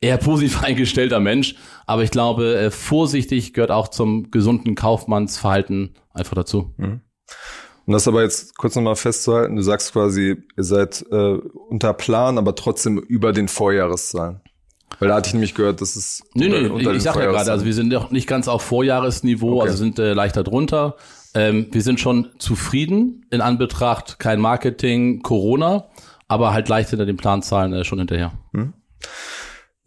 eher 0.00 0.17
positiv 0.17 0.62
eingestellter 0.62 1.20
Mensch. 1.20 1.56
Aber 1.87 2.02
ich 2.02 2.11
glaube, 2.11 2.56
äh, 2.56 2.70
vorsichtig 2.70 3.52
gehört 3.52 3.70
auch 3.70 3.88
zum 3.88 4.31
gesunden 4.31 4.75
Kaufmannsverhalten 4.75 5.94
einfach 6.12 6.35
dazu. 6.35 6.73
Mhm. 6.76 7.00
Um 7.87 7.94
das 7.94 8.06
aber 8.06 8.23
jetzt 8.23 8.56
kurz 8.58 8.76
nochmal 8.76 8.96
festzuhalten, 8.96 9.56
du 9.56 9.62
sagst 9.62 9.93
quasi, 9.93 10.37
ihr 10.56 10.64
seid 10.64 11.06
äh, 11.11 11.38
unter 11.70 11.94
Plan, 11.94 12.37
aber 12.37 12.55
trotzdem 12.55 12.99
über 12.99 13.32
den 13.32 13.49
Vorjahreszahlen. 13.49 14.43
Weil 14.99 15.08
da 15.08 15.17
hatte 15.17 15.29
ich 15.29 15.34
nämlich 15.34 15.55
gehört, 15.55 15.81
dass 15.81 15.96
es. 15.96 16.23
Nee, 16.34 16.49
nee, 16.49 16.67
unter 16.67 16.91
ich, 16.91 16.99
ich 16.99 17.02
sag 17.02 17.17
ja 17.17 17.31
gerade, 17.31 17.50
also 17.50 17.64
wir 17.64 17.75
sind 17.75 17.88
noch 17.88 18.11
nicht 18.11 18.26
ganz 18.26 18.49
auf 18.49 18.62
Vorjahresniveau, 18.62 19.61
okay. 19.61 19.69
also 19.69 19.79
sind 19.79 19.99
äh, 19.99 20.12
leichter 20.12 20.44
drunter. 20.44 20.96
Ähm, 21.35 21.69
wir 21.71 21.83
sind 21.83 22.01
schon 22.01 22.31
zufrieden 22.39 23.27
in 23.31 23.41
Anbetracht 23.41 24.19
kein 24.19 24.41
Marketing, 24.41 25.23
Corona, 25.23 25.89
aber 26.27 26.53
halt 26.53 26.69
leicht 26.69 26.91
hinter 26.91 27.07
den 27.07 27.17
Planzahlen 27.17 27.73
äh, 27.73 27.85
schon 27.85 27.99
hinterher. 27.99 28.33
Hm. 28.55 28.75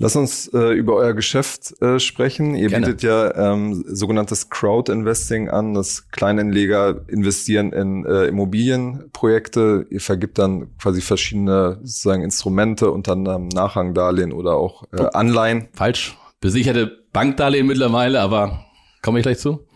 Lass 0.01 0.15
uns 0.15 0.47
äh, 0.47 0.73
über 0.73 0.95
euer 0.95 1.13
Geschäft 1.13 1.79
äh, 1.79 1.99
sprechen. 1.99 2.55
Ihr 2.55 2.69
Gerne. 2.69 2.87
bietet 2.87 3.03
ja 3.03 3.53
ähm, 3.53 3.85
sogenanntes 3.87 4.49
Crowd-Investing 4.49 5.49
an, 5.49 5.75
dass 5.75 6.09
Kleinanleger 6.09 7.01
investieren 7.07 7.71
in 7.71 8.03
äh, 8.07 8.25
Immobilienprojekte. 8.25 9.85
Ihr 9.91 10.01
vergibt 10.01 10.39
dann 10.39 10.75
quasi 10.77 11.01
verschiedene 11.01 11.77
sozusagen 11.83 12.23
Instrumente, 12.23 12.89
unter 12.89 13.11
anderem 13.11 13.47
Nachrangdarlehen 13.49 14.33
oder 14.33 14.55
auch 14.55 14.85
äh, 14.91 15.05
Anleihen. 15.13 15.67
Falsch. 15.73 16.17
Besicherte 16.39 17.03
Bankdarlehen 17.13 17.67
mittlerweile, 17.67 18.21
aber 18.21 18.65
komme 19.03 19.19
ich 19.19 19.23
gleich 19.23 19.37
zu. 19.37 19.67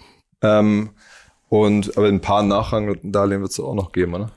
Ähm, 0.42 0.90
und 1.50 1.98
aber 1.98 2.08
ein 2.08 2.22
paar 2.22 2.44
Nachrangdarlehen 2.44 3.42
wird 3.42 3.52
es 3.52 3.60
auch 3.60 3.76
noch 3.76 3.92
geben, 3.92 4.14
oder? 4.16 4.32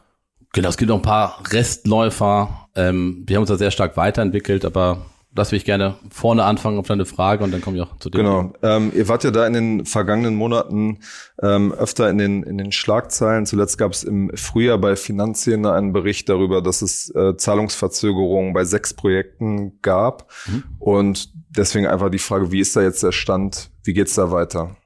Genau, 0.53 0.69
es 0.69 0.77
gibt 0.77 0.89
noch 0.89 0.97
ein 0.97 1.03
paar 1.03 1.43
Restläufer. 1.51 2.69
Ähm, 2.75 3.25
wir 3.27 3.37
haben 3.37 3.43
uns 3.43 3.51
da 3.51 3.57
sehr 3.57 3.71
stark 3.71 3.97
weiterentwickelt, 3.97 4.65
aber 4.65 5.07
das 5.39 5.53
will 5.53 5.59
ich 5.59 5.65
gerne 5.65 5.97
vorne 6.11 6.45
anfangen 6.45 6.79
auf 6.79 6.87
deine 6.87 7.05
Frage 7.05 7.45
und 7.45 7.53
dann 7.53 7.61
komme 7.61 7.77
ich 7.77 7.83
auch 7.83 7.97
zu 7.99 8.09
dem. 8.09 8.19
Genau. 8.19 8.53
Ähm, 8.63 8.91
ihr 8.95 9.09
wart 9.09 9.25
ja 9.25 9.31
da 9.31 9.47
in 9.47 9.53
den 9.53 9.85
vergangenen 9.85 10.35
Monaten 10.35 11.01
ähm, 11.43 11.73
öfter 11.73 12.09
in 12.09 12.19
den, 12.19 12.43
in 12.43 12.57
den 12.57 12.73
Schlagzeilen. 12.73 13.45
Zuletzt 13.45 13.77
gab 13.77 13.93
es 13.93 14.05
im 14.05 14.31
Frühjahr 14.35 14.79
bei 14.79 14.97
Finanzien 14.97 15.67
einen 15.67 15.93
Bericht 15.93 16.29
darüber, 16.29 16.63
dass 16.63 16.81
es 16.83 17.15
äh, 17.15 17.37
Zahlungsverzögerungen 17.37 18.55
bei 18.55 18.65
sechs 18.65 18.95
Projekten 18.95 19.81
gab. 19.83 20.31
Mhm. 20.47 20.65
Und 20.79 21.33
deswegen 21.51 21.87
einfach 21.87 22.11
die 22.11 22.19
Frage, 22.19 22.51
wie 22.51 22.61
ist 22.61 22.75
da 22.75 22.81
jetzt 22.81 23.03
der 23.03 23.13
Stand? 23.13 23.71
Wie 23.85 23.93
geht's 23.93 24.15
da 24.15 24.31
weiter? 24.33 24.77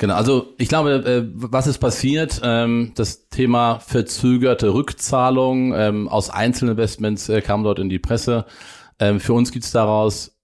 Genau, 0.00 0.14
also 0.14 0.54
ich 0.56 0.70
glaube, 0.70 0.92
äh, 0.92 1.28
was 1.34 1.66
ist 1.66 1.76
passiert? 1.76 2.40
Ähm, 2.42 2.92
das 2.94 3.28
Thema 3.28 3.80
verzögerte 3.80 4.72
Rückzahlung 4.72 5.74
ähm, 5.74 6.08
aus 6.08 6.30
Einzelinvestments 6.30 7.28
äh, 7.28 7.42
kam 7.42 7.64
dort 7.64 7.78
in 7.78 7.90
die 7.90 7.98
Presse. 7.98 8.46
Ähm, 8.98 9.20
für 9.20 9.34
uns 9.34 9.52
gibt's 9.52 9.72
daraus 9.72 10.40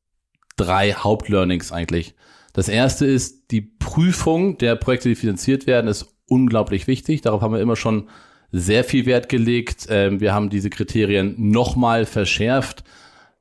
drei 0.58 0.92
Hauptlearnings 0.92 1.72
eigentlich. 1.72 2.14
Das 2.52 2.68
erste 2.68 3.06
ist, 3.06 3.50
die 3.50 3.62
Prüfung 3.62 4.58
der 4.58 4.76
Projekte, 4.76 5.08
die 5.08 5.14
finanziert 5.14 5.66
werden, 5.66 5.88
ist 5.88 6.14
unglaublich 6.28 6.86
wichtig. 6.86 7.22
Darauf 7.22 7.40
haben 7.40 7.54
wir 7.54 7.60
immer 7.62 7.76
schon 7.76 8.10
sehr 8.52 8.84
viel 8.84 9.06
Wert 9.06 9.30
gelegt. 9.30 9.88
Wir 9.88 10.32
haben 10.32 10.48
diese 10.48 10.70
Kriterien 10.70 11.34
nochmal 11.38 12.06
verschärft, 12.06 12.84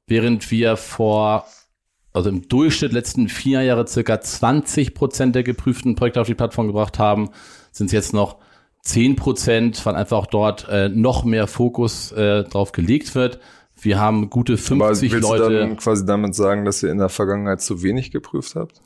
während 0.08 0.52
wir 0.52 0.76
vor 0.76 1.46
also 2.16 2.30
im 2.30 2.48
Durchschnitt 2.48 2.94
letzten 2.94 3.28
vier 3.28 3.62
Jahre 3.62 3.86
circa 3.88 4.22
20 4.22 4.94
Prozent 4.94 5.36
der 5.36 5.44
geprüften 5.44 5.96
Projekte 5.96 6.22
auf 6.22 6.28
die 6.28 6.34
Plattform 6.34 6.68
gebracht 6.68 6.98
haben, 6.98 7.30
sind 7.72 7.88
es 7.88 7.92
jetzt 7.92 8.14
noch 8.14 8.38
10 8.84 9.16
Prozent, 9.16 9.86
weil 9.86 9.96
einfach 9.96 10.26
dort 10.28 10.68
äh, 10.70 10.90
noch 10.90 11.26
mehr 11.26 11.48
Fokus 11.48 12.12
äh, 12.14 12.44
drauf 12.44 12.72
gelegt 12.72 13.16
wird. 13.16 13.40
Wir 13.82 14.00
haben 14.00 14.30
gute 14.30 14.58
50 14.58 14.82
Aber 14.82 15.02
willst 15.02 15.30
Leute. 15.30 15.50
Du 15.50 15.60
dann 15.60 15.78
quasi 15.78 16.06
damit 16.06 16.36
sagen, 16.36 16.64
dass 16.64 16.82
ihr 16.82 16.90
in 16.90 17.00
der 17.00 17.10
Vergangenheit 17.10 17.62
zu 17.62 17.84
wenig 17.84 18.12
geprüft 18.12 18.56
habt? 18.56 18.82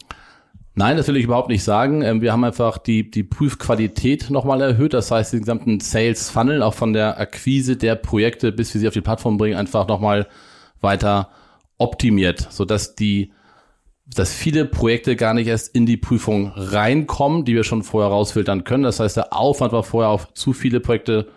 Nein, 0.74 0.98
das 0.98 1.07
will 1.07 1.17
ich 1.17 1.25
überhaupt 1.25 1.50
nicht 1.50 1.63
sagen. 1.63 2.01
Ähm, 2.01 2.21
wir 2.21 2.31
haben 2.31 2.43
einfach 2.43 2.77
die, 2.77 3.12
die 3.12 3.24
Prüfqualität 3.24 4.31
nochmal 4.31 4.62
erhöht. 4.62 4.93
Das 4.93 5.12
heißt, 5.12 5.33
den 5.33 5.41
gesamten 5.41 5.81
Sales 5.81 6.29
Funnel, 6.29 6.63
auch 6.63 6.74
von 6.74 6.93
der 6.93 7.19
Akquise 7.19 7.75
der 7.75 7.95
Projekte, 7.95 8.51
bis 8.51 8.74
wir 8.74 8.81
sie 8.81 8.88
auf 8.88 8.93
die 8.93 9.01
Plattform 9.01 9.38
bringen, 9.38 9.57
einfach 9.57 9.88
nochmal 9.88 10.27
weiter 10.81 11.29
optimiert, 11.79 12.48
so 12.51 12.65
dass 12.65 12.95
die 12.95 13.33
dass 14.15 14.33
viele 14.33 14.65
Projekte 14.65 15.15
gar 15.15 15.33
nicht 15.36 15.48
erst 15.48 15.75
in 15.75 15.86
die 15.86 15.98
Prüfung 15.98 16.51
reinkommen, 16.55 17.45
die 17.45 17.53
wir 17.53 17.63
schon 17.63 17.83
vorher 17.83 18.09
rausfiltern 18.09 18.63
können. 18.63 18.83
Das 18.83 19.00
heißt, 19.00 19.17
der 19.17 19.33
Aufwand 19.33 19.71
war 19.71 19.83
vorher 19.83 20.09
auf 20.09 20.33
zu 20.33 20.53
viele 20.53 20.79
Projekte 20.79 21.27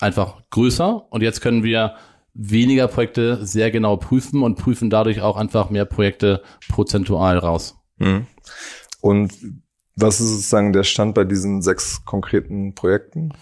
einfach 0.00 0.42
größer 0.50 1.06
und 1.10 1.22
jetzt 1.22 1.40
können 1.40 1.62
wir 1.62 1.94
weniger 2.34 2.88
Projekte 2.88 3.46
sehr 3.46 3.70
genau 3.70 3.96
prüfen 3.96 4.42
und 4.42 4.56
prüfen 4.56 4.90
dadurch 4.90 5.20
auch 5.20 5.36
einfach 5.36 5.70
mehr 5.70 5.84
Projekte 5.84 6.42
prozentual 6.68 7.38
raus. 7.38 7.76
Mhm. 7.98 8.26
Und 9.00 9.32
Was 9.94 10.20
ist 10.20 10.28
sozusagen 10.28 10.74
der 10.74 10.84
Stand 10.84 11.14
bei 11.14 11.24
diesen 11.24 11.62
sechs 11.62 12.04
konkreten 12.04 12.74
Projekten? 12.74 13.32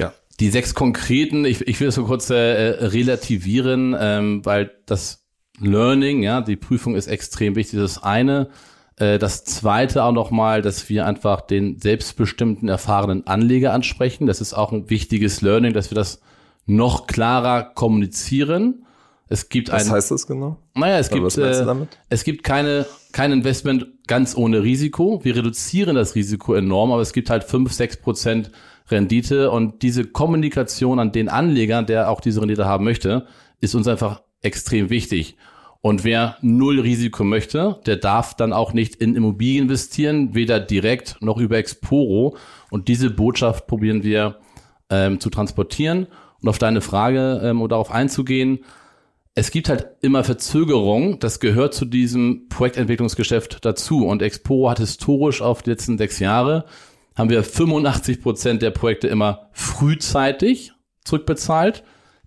Ja, 0.00 0.14
die 0.40 0.48
sechs 0.48 0.74
konkreten, 0.74 1.44
ich, 1.44 1.60
ich 1.68 1.78
will 1.78 1.88
das 1.88 1.96
so 1.96 2.04
kurz 2.06 2.30
äh, 2.30 2.36
relativieren, 2.36 3.94
ähm, 3.98 4.46
weil 4.46 4.70
das 4.86 5.21
Learning, 5.62 6.22
ja, 6.22 6.40
die 6.40 6.56
Prüfung 6.56 6.94
ist 6.94 7.06
extrem 7.06 7.54
wichtig. 7.54 7.78
Das 7.80 8.02
eine. 8.02 8.48
Äh, 8.96 9.18
das 9.18 9.44
zweite 9.44 10.04
auch 10.04 10.12
nochmal, 10.12 10.62
dass 10.62 10.88
wir 10.88 11.06
einfach 11.06 11.40
den 11.40 11.78
selbstbestimmten, 11.78 12.68
erfahrenen 12.68 13.26
Anleger 13.26 13.72
ansprechen. 13.72 14.26
Das 14.26 14.40
ist 14.40 14.54
auch 14.54 14.72
ein 14.72 14.90
wichtiges 14.90 15.40
Learning, 15.40 15.72
dass 15.72 15.90
wir 15.90 15.96
das 15.96 16.20
noch 16.66 17.06
klarer 17.06 17.62
kommunizieren. 17.62 18.84
Es 19.28 19.48
gibt 19.48 19.72
Was 19.72 19.86
ein, 19.86 19.92
heißt 19.92 20.10
das 20.10 20.26
genau? 20.26 20.58
Naja, 20.74 20.98
es 20.98 21.10
Oder 21.10 21.20
gibt, 21.20 21.38
äh, 21.38 21.86
es 22.10 22.24
gibt 22.24 22.44
keine, 22.44 22.86
kein 23.12 23.32
Investment 23.32 23.86
ganz 24.06 24.36
ohne 24.36 24.62
Risiko. 24.62 25.20
Wir 25.24 25.36
reduzieren 25.36 25.96
das 25.96 26.14
Risiko 26.14 26.54
enorm, 26.54 26.92
aber 26.92 27.00
es 27.00 27.12
gibt 27.12 27.30
halt 27.30 27.44
fünf, 27.44 27.72
sechs 27.72 27.96
Prozent 27.96 28.50
Rendite 28.90 29.50
und 29.50 29.82
diese 29.82 30.04
Kommunikation 30.04 30.98
an 30.98 31.12
den 31.12 31.28
Anleger, 31.28 31.82
der 31.82 32.10
auch 32.10 32.20
diese 32.20 32.40
Rendite 32.42 32.66
haben 32.66 32.84
möchte, 32.84 33.26
ist 33.60 33.74
uns 33.74 33.88
einfach 33.88 34.22
extrem 34.42 34.90
wichtig. 34.90 35.36
Und 35.82 36.04
wer 36.04 36.36
null 36.40 36.80
Risiko 36.80 37.24
möchte, 37.24 37.80
der 37.86 37.96
darf 37.96 38.34
dann 38.34 38.52
auch 38.52 38.72
nicht 38.72 38.94
in 38.94 39.16
Immobilien 39.16 39.64
investieren, 39.64 40.34
weder 40.34 40.60
direkt 40.60 41.16
noch 41.20 41.38
über 41.38 41.58
Exporo. 41.58 42.36
Und 42.70 42.88
diese 42.88 43.10
Botschaft 43.10 43.66
probieren 43.66 44.04
wir 44.04 44.38
ähm, 44.90 45.18
zu 45.20 45.28
transportieren. 45.28 46.06
Und 46.40 46.48
auf 46.48 46.58
deine 46.58 46.80
Frage, 46.80 47.40
ähm, 47.42 47.60
um 47.60 47.68
darauf 47.68 47.90
einzugehen, 47.90 48.60
es 49.34 49.50
gibt 49.50 49.68
halt 49.68 49.88
immer 50.02 50.22
Verzögerung. 50.22 51.18
Das 51.18 51.40
gehört 51.40 51.74
zu 51.74 51.84
diesem 51.84 52.48
Projektentwicklungsgeschäft 52.48 53.64
dazu. 53.64 54.06
Und 54.06 54.22
Exporo 54.22 54.70
hat 54.70 54.78
historisch 54.78 55.42
auf 55.42 55.62
die 55.62 55.70
letzten 55.70 55.98
sechs 55.98 56.20
Jahre 56.20 56.64
haben 57.14 57.30
wir 57.30 57.44
85 57.44 58.22
Prozent 58.22 58.62
der 58.62 58.70
Projekte 58.70 59.08
immer 59.08 59.48
frühzeitig 59.52 60.72
zurückbezahlt, 61.04 61.82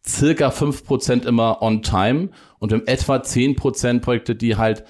circa 0.06 0.52
fünf 0.52 0.86
Prozent 0.86 1.26
immer 1.26 1.62
on 1.62 1.82
time 1.82 2.30
und 2.60 2.72
wir 2.72 2.80
haben 2.80 2.88
etwa 2.88 3.24
zehn 3.24 3.56
Prozent 3.56 4.02
Projekte, 4.02 4.36
die 4.36 4.56
halt 4.56 4.84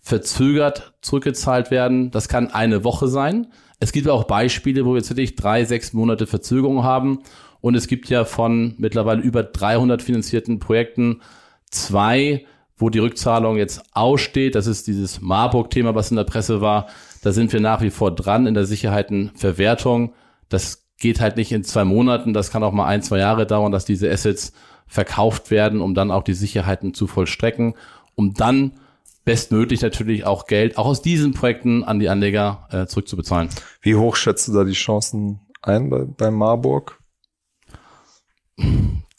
verzögert 0.00 0.94
zurückgezahlt 1.02 1.70
werden. 1.70 2.10
Das 2.10 2.28
kann 2.28 2.48
eine 2.48 2.84
Woche 2.84 3.08
sein. 3.08 3.48
Es 3.78 3.92
gibt 3.92 4.08
auch 4.08 4.24
Beispiele, 4.24 4.84
wo 4.84 4.94
wir 4.94 5.08
wirklich 5.08 5.36
drei, 5.36 5.64
sechs 5.64 5.92
Monate 5.92 6.26
Verzögerung 6.26 6.82
haben. 6.84 7.20
Und 7.60 7.74
es 7.74 7.86
gibt 7.86 8.08
ja 8.08 8.24
von 8.24 8.74
mittlerweile 8.78 9.20
über 9.20 9.42
300 9.42 10.02
finanzierten 10.02 10.58
Projekten 10.58 11.20
zwei, 11.70 12.46
wo 12.76 12.88
die 12.88 12.98
Rückzahlung 12.98 13.58
jetzt 13.58 13.82
aussteht. 13.92 14.54
Das 14.54 14.66
ist 14.66 14.86
dieses 14.86 15.20
Marburg-Thema, 15.20 15.94
was 15.94 16.10
in 16.10 16.16
der 16.16 16.24
Presse 16.24 16.60
war. 16.60 16.88
Da 17.22 17.32
sind 17.32 17.52
wir 17.52 17.60
nach 17.60 17.82
wie 17.82 17.90
vor 17.90 18.14
dran 18.14 18.46
in 18.46 18.54
der 18.54 18.64
Sicherheitenverwertung. 18.64 20.14
Das 20.48 20.88
geht 20.98 21.20
halt 21.20 21.36
nicht 21.36 21.52
in 21.52 21.64
zwei 21.64 21.84
Monaten. 21.84 22.32
Das 22.32 22.50
kann 22.50 22.62
auch 22.62 22.72
mal 22.72 22.86
ein, 22.86 23.02
zwei 23.02 23.18
Jahre 23.18 23.46
dauern, 23.46 23.72
dass 23.72 23.84
diese 23.84 24.10
Assets 24.10 24.52
verkauft 24.90 25.50
werden, 25.50 25.80
um 25.80 25.94
dann 25.94 26.10
auch 26.10 26.24
die 26.24 26.34
Sicherheiten 26.34 26.92
zu 26.92 27.06
vollstrecken, 27.06 27.74
um 28.16 28.34
dann 28.34 28.72
bestmöglich 29.24 29.80
natürlich 29.82 30.24
auch 30.26 30.46
Geld 30.46 30.76
auch 30.76 30.86
aus 30.86 31.00
diesen 31.00 31.32
Projekten 31.32 31.84
an 31.84 32.00
die 32.00 32.08
Anleger 32.08 32.66
äh, 32.70 32.86
zurückzubezahlen. 32.86 33.48
Wie 33.80 33.94
hoch 33.94 34.16
schätzt 34.16 34.48
du 34.48 34.52
da 34.52 34.64
die 34.64 34.72
Chancen 34.72 35.40
ein 35.62 35.90
bei, 35.90 36.04
bei 36.04 36.30
Marburg? 36.32 36.98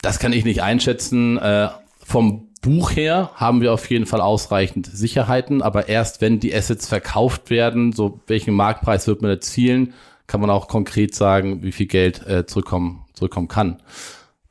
Das 0.02 0.20
kann 0.20 0.34
ich 0.34 0.44
nicht 0.44 0.62
einschätzen. 0.62 1.38
Äh, 1.38 1.70
vom 2.04 2.50
Buch 2.62 2.92
her 2.92 3.32
haben 3.36 3.62
wir 3.62 3.74
auf 3.74 3.90
jeden 3.90 4.06
Fall 4.06 4.22
ausreichend 4.22 4.88
Sicherheiten, 4.88 5.62
aber 5.62 5.88
erst 5.88 6.20
wenn 6.20 6.42
die 6.42 6.54
Assets 6.54 6.88
verkauft 6.88 7.50
werden, 7.50 7.94
so 7.94 8.20
welchen 8.28 8.54
Marktpreis 8.54 9.08
wird 9.08 9.22
man 9.22 9.32
erzielen, 9.32 9.94
kann 10.28 10.42
man 10.42 10.50
auch 10.50 10.68
konkret 10.68 11.16
sagen, 11.16 11.64
wie 11.64 11.72
viel 11.72 11.88
Geld 11.88 12.28
äh, 12.28 12.46
zurückkommen, 12.46 13.06
zurückkommen 13.14 13.48
kann. 13.48 13.82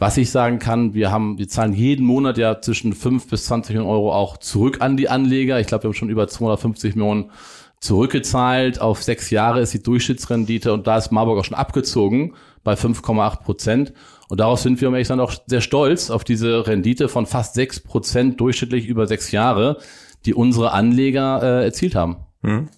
Was 0.00 0.16
ich 0.16 0.30
sagen 0.30 0.58
kann, 0.58 0.94
wir 0.94 1.10
haben, 1.10 1.36
wir 1.36 1.46
zahlen 1.46 1.74
jeden 1.74 2.06
Monat 2.06 2.38
ja 2.38 2.58
zwischen 2.62 2.94
5 2.94 3.28
bis 3.28 3.44
20 3.44 3.74
Millionen 3.74 3.92
Euro 3.94 4.14
auch 4.14 4.38
zurück 4.38 4.78
an 4.80 4.96
die 4.96 5.10
Anleger. 5.10 5.60
Ich 5.60 5.66
glaube, 5.66 5.84
wir 5.84 5.88
haben 5.88 5.94
schon 5.94 6.08
über 6.08 6.26
250 6.26 6.96
Millionen 6.96 7.30
zurückgezahlt. 7.80 8.80
Auf 8.80 9.02
sechs 9.02 9.28
Jahre 9.28 9.60
ist 9.60 9.74
die 9.74 9.82
Durchschnittsrendite 9.82 10.72
und 10.72 10.86
da 10.86 10.96
ist 10.96 11.12
Marburg 11.12 11.38
auch 11.38 11.44
schon 11.44 11.58
abgezogen 11.58 12.34
bei 12.64 12.72
5,8 12.72 13.42
Prozent. 13.42 13.92
Und 14.30 14.40
darauf 14.40 14.60
sind 14.60 14.80
wir, 14.80 14.88
um 14.88 14.94
ehrlich 14.94 15.06
zu 15.06 15.12
sein, 15.12 15.20
auch 15.20 15.34
sehr 15.46 15.60
stolz 15.60 16.08
auf 16.08 16.24
diese 16.24 16.66
Rendite 16.66 17.10
von 17.10 17.26
fast 17.26 17.52
sechs 17.52 17.78
Prozent 17.78 18.40
durchschnittlich 18.40 18.86
über 18.86 19.06
sechs 19.06 19.32
Jahre, 19.32 19.82
die 20.24 20.32
unsere 20.32 20.72
Anleger 20.72 21.42
äh, 21.42 21.64
erzielt 21.66 21.94
haben. 21.94 22.24
Hm. 22.42 22.70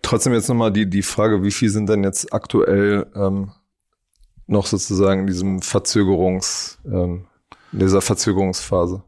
Trotzdem 0.00 0.32
jetzt 0.32 0.48
nochmal 0.48 0.72
die, 0.72 0.88
die 0.88 1.02
Frage, 1.02 1.42
wie 1.42 1.50
viel 1.50 1.68
sind 1.68 1.90
denn 1.90 2.04
jetzt 2.04 2.32
aktuell 2.32 3.06
ähm, 3.14 3.50
noch 4.48 4.66
sozusagen 4.66 5.20
in 5.20 5.26
diesem 5.28 5.62
Verzögerungs, 5.62 6.78
ähm, 6.84 7.26
in 7.72 7.78
dieser 7.78 8.00
Verzögerungsphase? 8.00 9.02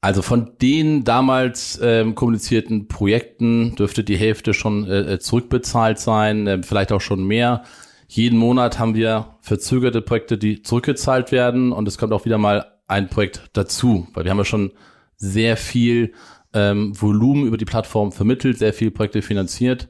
Also 0.00 0.22
von 0.22 0.52
den 0.62 1.04
damals 1.04 1.78
ähm, 1.82 2.14
kommunizierten 2.14 2.88
Projekten 2.88 3.76
dürfte 3.76 4.02
die 4.02 4.16
Hälfte 4.16 4.54
schon 4.54 4.90
äh, 4.90 5.18
zurückbezahlt 5.18 5.98
sein, 5.98 6.46
äh, 6.46 6.62
vielleicht 6.62 6.90
auch 6.90 7.02
schon 7.02 7.24
mehr. 7.24 7.64
Jeden 8.08 8.38
Monat 8.38 8.78
haben 8.78 8.94
wir 8.94 9.36
verzögerte 9.42 10.00
Projekte, 10.00 10.38
die 10.38 10.62
zurückgezahlt 10.62 11.32
werden 11.32 11.70
und 11.70 11.86
es 11.86 11.98
kommt 11.98 12.14
auch 12.14 12.24
wieder 12.24 12.38
mal 12.38 12.78
ein 12.88 13.08
Projekt 13.08 13.50
dazu, 13.52 14.08
weil 14.14 14.24
wir 14.24 14.30
haben 14.30 14.38
ja 14.38 14.44
schon 14.44 14.72
sehr 15.16 15.58
viel 15.58 16.12
ähm, 16.54 16.98
Volumen 17.00 17.46
über 17.46 17.58
die 17.58 17.66
Plattform 17.66 18.10
vermittelt, 18.10 18.58
sehr 18.58 18.72
viele 18.72 18.90
Projekte 18.90 19.20
finanziert. 19.20 19.88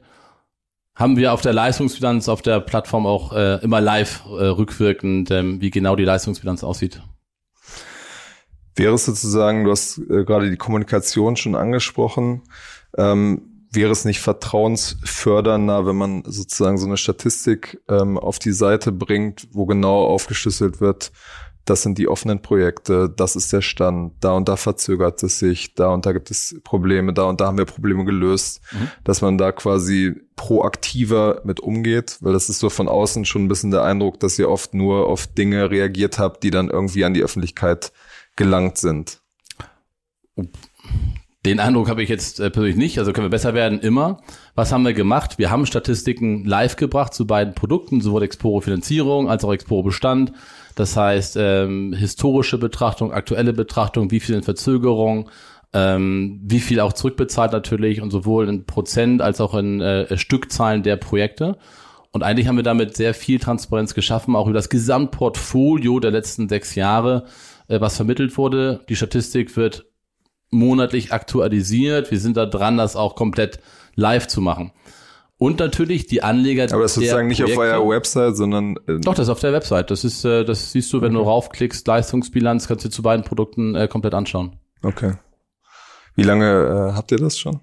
Haben 0.95 1.17
wir 1.17 1.33
auf 1.33 1.41
der 1.41 1.53
Leistungsbilanz 1.53 2.27
auf 2.27 2.41
der 2.41 2.59
Plattform 2.59 3.05
auch 3.05 3.33
äh, 3.33 3.63
immer 3.63 3.81
live 3.81 4.23
äh, 4.25 4.45
rückwirkend, 4.45 5.31
ähm, 5.31 5.61
wie 5.61 5.71
genau 5.71 5.95
die 5.95 6.03
Leistungsbilanz 6.03 6.63
aussieht. 6.63 7.01
Wäre 8.75 8.95
es 8.95 9.05
sozusagen, 9.05 9.63
du 9.63 9.71
hast 9.71 9.97
äh, 9.97 10.23
gerade 10.23 10.49
die 10.49 10.57
Kommunikation 10.57 11.35
schon 11.35 11.55
angesprochen, 11.55 12.43
ähm, 12.97 13.67
wäre 13.71 13.91
es 13.91 14.05
nicht 14.05 14.19
vertrauensfördernder, 14.19 15.85
wenn 15.85 15.95
man 15.95 16.23
sozusagen 16.25 16.77
so 16.77 16.87
eine 16.87 16.97
Statistik 16.97 17.81
ähm, 17.87 18.17
auf 18.17 18.37
die 18.39 18.51
Seite 18.51 18.91
bringt, 18.91 19.47
wo 19.51 19.65
genau 19.65 20.05
aufgeschlüsselt 20.05 20.81
wird, 20.81 21.11
das 21.71 21.83
sind 21.83 21.97
die 21.97 22.09
offenen 22.09 22.41
Projekte, 22.41 23.09
das 23.09 23.37
ist 23.37 23.53
der 23.53 23.61
Stand, 23.61 24.15
da 24.19 24.33
und 24.33 24.49
da 24.49 24.57
verzögert 24.57 25.23
es 25.23 25.39
sich, 25.39 25.73
da 25.73 25.93
und 25.93 26.05
da 26.05 26.11
gibt 26.11 26.29
es 26.29 26.59
Probleme, 26.65 27.13
da 27.13 27.23
und 27.23 27.39
da 27.39 27.47
haben 27.47 27.57
wir 27.57 27.63
Probleme 27.63 28.03
gelöst, 28.03 28.59
mhm. 28.73 28.89
dass 29.05 29.21
man 29.21 29.37
da 29.37 29.53
quasi 29.53 30.15
proaktiver 30.35 31.41
mit 31.45 31.61
umgeht, 31.61 32.17
weil 32.19 32.33
das 32.33 32.49
ist 32.49 32.59
so 32.59 32.69
von 32.69 32.89
außen 32.89 33.23
schon 33.23 33.45
ein 33.45 33.47
bisschen 33.47 33.71
der 33.71 33.83
Eindruck, 33.83 34.19
dass 34.19 34.37
ihr 34.37 34.49
oft 34.49 34.73
nur 34.73 35.07
auf 35.07 35.27
Dinge 35.27 35.71
reagiert 35.71 36.19
habt, 36.19 36.43
die 36.43 36.51
dann 36.51 36.69
irgendwie 36.69 37.05
an 37.05 37.13
die 37.13 37.23
Öffentlichkeit 37.23 37.93
gelangt 38.35 38.77
sind. 38.77 39.21
Den 41.45 41.61
Eindruck 41.61 41.89
habe 41.89 42.03
ich 42.03 42.09
jetzt 42.09 42.41
äh, 42.41 42.51
persönlich 42.51 42.75
nicht, 42.75 42.99
also 42.99 43.13
können 43.13 43.27
wir 43.27 43.31
besser 43.31 43.53
werden 43.53 43.79
immer. 43.79 44.19
Was 44.55 44.73
haben 44.73 44.83
wir 44.83 44.93
gemacht? 44.93 45.37
Wir 45.37 45.49
haben 45.51 45.65
Statistiken 45.65 46.43
live 46.43 46.75
gebracht 46.75 47.13
zu 47.13 47.25
beiden 47.25 47.55
Produkten, 47.55 48.01
sowohl 48.01 48.23
Exporo 48.23 48.59
Finanzierung 48.59 49.29
als 49.29 49.45
auch 49.45 49.53
Exporo 49.53 49.83
Bestand. 49.83 50.33
Das 50.75 50.95
heißt, 50.95 51.37
ähm, 51.39 51.93
historische 51.93 52.57
Betrachtung, 52.57 53.11
aktuelle 53.11 53.53
Betrachtung, 53.53 54.11
wie 54.11 54.19
viel 54.19 54.35
in 54.35 54.43
Verzögerung, 54.43 55.29
ähm, 55.73 56.39
wie 56.43 56.59
viel 56.59 56.79
auch 56.79 56.93
zurückbezahlt 56.93 57.51
natürlich 57.51 58.01
und 58.01 58.11
sowohl 58.11 58.47
in 58.49 58.65
Prozent 58.65 59.21
als 59.21 59.39
auch 59.39 59.55
in 59.55 59.81
äh, 59.81 60.17
Stückzahlen 60.17 60.83
der 60.83 60.97
Projekte. 60.97 61.57
Und 62.11 62.23
eigentlich 62.23 62.47
haben 62.47 62.57
wir 62.57 62.63
damit 62.63 62.97
sehr 62.97 63.13
viel 63.13 63.39
Transparenz 63.39 63.93
geschaffen, 63.93 64.35
auch 64.35 64.47
über 64.47 64.53
das 64.53 64.69
Gesamtportfolio 64.69 65.99
der 65.99 66.11
letzten 66.11 66.49
sechs 66.49 66.75
Jahre, 66.75 67.25
äh, 67.67 67.79
was 67.79 67.95
vermittelt 67.95 68.37
wurde. 68.37 68.81
Die 68.89 68.95
Statistik 68.95 69.55
wird 69.55 69.85
monatlich 70.49 71.13
aktualisiert. 71.13 72.11
Wir 72.11 72.19
sind 72.19 72.35
da 72.35 72.45
dran, 72.45 72.77
das 72.77 72.97
auch 72.97 73.15
komplett 73.15 73.59
live 73.95 74.27
zu 74.27 74.41
machen. 74.41 74.73
Und 75.41 75.57
natürlich 75.57 76.05
die 76.05 76.21
Anleger. 76.21 76.65
Aber 76.71 76.83
das 76.83 76.91
ist 76.91 76.95
sozusagen 76.97 77.27
nicht 77.27 77.43
auf 77.43 77.57
eurer 77.57 77.89
Website, 77.89 78.37
sondern. 78.37 78.75
Äh 78.85 78.99
Doch, 78.99 79.15
das 79.15 79.25
ist 79.25 79.29
auf 79.29 79.39
der 79.39 79.53
Website. 79.53 79.89
Das 79.89 80.03
ist, 80.03 80.23
äh, 80.23 80.45
das 80.45 80.71
siehst 80.71 80.93
du, 80.93 81.01
wenn 81.01 81.15
okay. 81.15 81.23
du 81.23 81.29
raufklickst, 81.31 81.87
Leistungsbilanz, 81.87 82.67
kannst 82.67 82.85
du 82.85 82.89
zu 82.91 83.01
beiden 83.01 83.25
Produkten 83.25 83.73
äh, 83.73 83.87
komplett 83.87 84.13
anschauen. 84.13 84.57
Okay. 84.83 85.13
Wie 86.13 86.21
lange 86.21 86.91
äh, 86.91 86.95
habt 86.95 87.11
ihr 87.11 87.17
das 87.17 87.39
schon? 87.39 87.59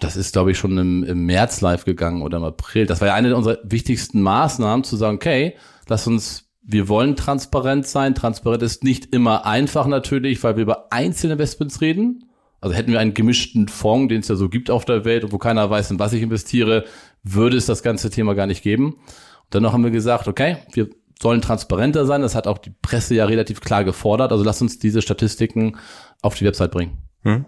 Das 0.00 0.16
ist, 0.16 0.32
glaube 0.32 0.50
ich, 0.50 0.58
schon 0.58 0.76
im, 0.76 1.04
im 1.04 1.24
März 1.24 1.60
live 1.60 1.84
gegangen 1.84 2.20
oder 2.20 2.38
im 2.38 2.44
April. 2.44 2.84
Das 2.84 3.00
war 3.00 3.06
ja 3.06 3.14
eine 3.14 3.36
unserer 3.36 3.58
wichtigsten 3.62 4.20
Maßnahmen, 4.20 4.82
zu 4.82 4.96
sagen, 4.96 5.18
okay, 5.18 5.54
lass 5.86 6.08
uns 6.08 6.48
wir 6.62 6.88
wollen 6.88 7.14
transparent 7.14 7.86
sein. 7.86 8.16
Transparent 8.16 8.62
ist 8.64 8.82
nicht 8.82 9.14
immer 9.14 9.46
einfach 9.46 9.86
natürlich, 9.86 10.42
weil 10.42 10.56
wir 10.56 10.64
über 10.64 10.92
einzelne 10.92 11.34
Investments 11.34 11.80
reden. 11.80 12.24
Also 12.60 12.76
hätten 12.76 12.92
wir 12.92 13.00
einen 13.00 13.14
gemischten 13.14 13.68
Fonds, 13.68 14.08
den 14.08 14.20
es 14.20 14.28
ja 14.28 14.34
so 14.34 14.48
gibt 14.48 14.70
auf 14.70 14.84
der 14.84 15.04
Welt 15.04 15.24
und 15.24 15.32
wo 15.32 15.38
keiner 15.38 15.68
weiß, 15.70 15.92
in 15.92 15.98
was 15.98 16.12
ich 16.12 16.22
investiere, 16.22 16.84
würde 17.22 17.56
es 17.56 17.66
das 17.66 17.82
ganze 17.82 18.10
Thema 18.10 18.34
gar 18.34 18.46
nicht 18.46 18.62
geben. 18.62 18.94
Und 18.94 19.54
dann 19.54 19.72
haben 19.72 19.82
wir 19.82 19.90
gesagt, 19.90 20.28
okay, 20.28 20.58
wir 20.72 20.88
sollen 21.20 21.42
transparenter 21.42 22.06
sein. 22.06 22.22
Das 22.22 22.34
hat 22.34 22.46
auch 22.46 22.58
die 22.58 22.74
Presse 22.82 23.14
ja 23.14 23.24
relativ 23.24 23.60
klar 23.60 23.84
gefordert. 23.84 24.32
Also 24.32 24.44
lass 24.44 24.60
uns 24.62 24.78
diese 24.78 25.02
Statistiken 25.02 25.76
auf 26.22 26.34
die 26.34 26.44
Website 26.44 26.70
bringen. 26.70 26.98
Hm. 27.22 27.44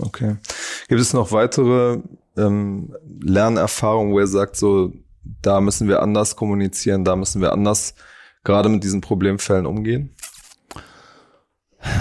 Okay. 0.00 0.36
Gibt 0.88 1.00
es 1.00 1.12
noch 1.12 1.32
weitere 1.32 2.00
ähm, 2.36 2.94
Lernerfahrungen, 3.22 4.12
wo 4.12 4.20
ihr 4.20 4.26
sagt, 4.26 4.56
so, 4.56 4.92
da 5.42 5.60
müssen 5.60 5.88
wir 5.88 6.02
anders 6.02 6.36
kommunizieren, 6.36 7.04
da 7.04 7.16
müssen 7.16 7.40
wir 7.40 7.52
anders 7.52 7.94
gerade 8.42 8.68
mit 8.68 8.84
diesen 8.84 9.00
Problemfällen 9.00 9.66
umgehen? 9.66 10.14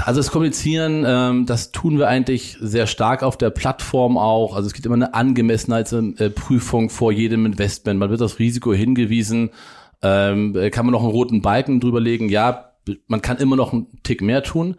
Also 0.06 0.20
das 0.20 0.32
Kommunizieren, 0.32 1.04
ähm, 1.06 1.46
das 1.46 1.72
tun 1.72 1.98
wir 1.98 2.08
eigentlich 2.08 2.58
sehr 2.60 2.88
stark 2.88 3.22
auf 3.24 3.38
der 3.38 3.50
Plattform 3.50 4.18
auch. 4.18 4.56
Also 4.56 4.68
es 4.68 4.74
gibt 4.74 4.86
immer 4.86 4.96
eine 4.96 5.14
Angemessenheitsprüfung 5.14 6.90
vor 6.90 7.12
jedem 7.12 7.46
Investment. 7.46 8.00
Man 8.00 8.10
wird 8.10 8.22
aufs 8.22 8.40
Risiko 8.40 8.74
hingewiesen. 8.74 9.50
Ähm, 10.02 10.58
kann 10.72 10.86
man 10.86 10.94
noch 10.94 11.04
einen 11.04 11.12
roten 11.12 11.42
Balken 11.42 11.80
drüberlegen? 11.80 12.30
Ja, 12.30 12.72
man 13.08 13.22
kann 13.22 13.38
immer 13.38 13.56
noch 13.56 13.74
einen 13.74 13.88
Tick 14.04 14.22
mehr 14.22 14.44
tun. 14.44 14.76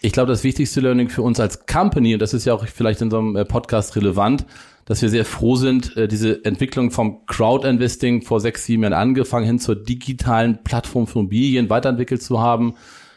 Ich 0.00 0.12
glaube, 0.12 0.30
das 0.30 0.44
wichtigste 0.44 0.80
Learning 0.80 1.08
für 1.08 1.22
uns 1.22 1.40
als 1.40 1.66
Company, 1.66 2.14
und 2.14 2.20
das 2.20 2.34
ist 2.34 2.44
ja 2.44 2.54
auch 2.54 2.66
vielleicht 2.66 3.00
in 3.00 3.10
so 3.10 3.18
einem 3.18 3.36
äh, 3.36 3.44
Podcast 3.44 3.96
relevant, 3.96 4.44
dass 4.84 5.00
wir 5.00 5.08
sehr 5.08 5.24
froh 5.24 5.56
sind, 5.56 5.96
äh, 5.96 6.08
diese 6.08 6.44
Entwicklung 6.44 6.90
vom 6.90 7.24
Crowd-Investing 7.26 8.22
vor 8.22 8.40
sechs, 8.40 8.66
sieben 8.66 8.82
Jahren 8.82 8.92
angefangen 8.92 9.46
hin 9.46 9.58
zur 9.58 9.76
digitalen 9.76 10.62
Plattform 10.62 11.06
für 11.06 11.20
Immobilien 11.20 11.70
weiterentwickelt 11.70 12.22
zu 12.22 12.40
haben. 12.40 12.74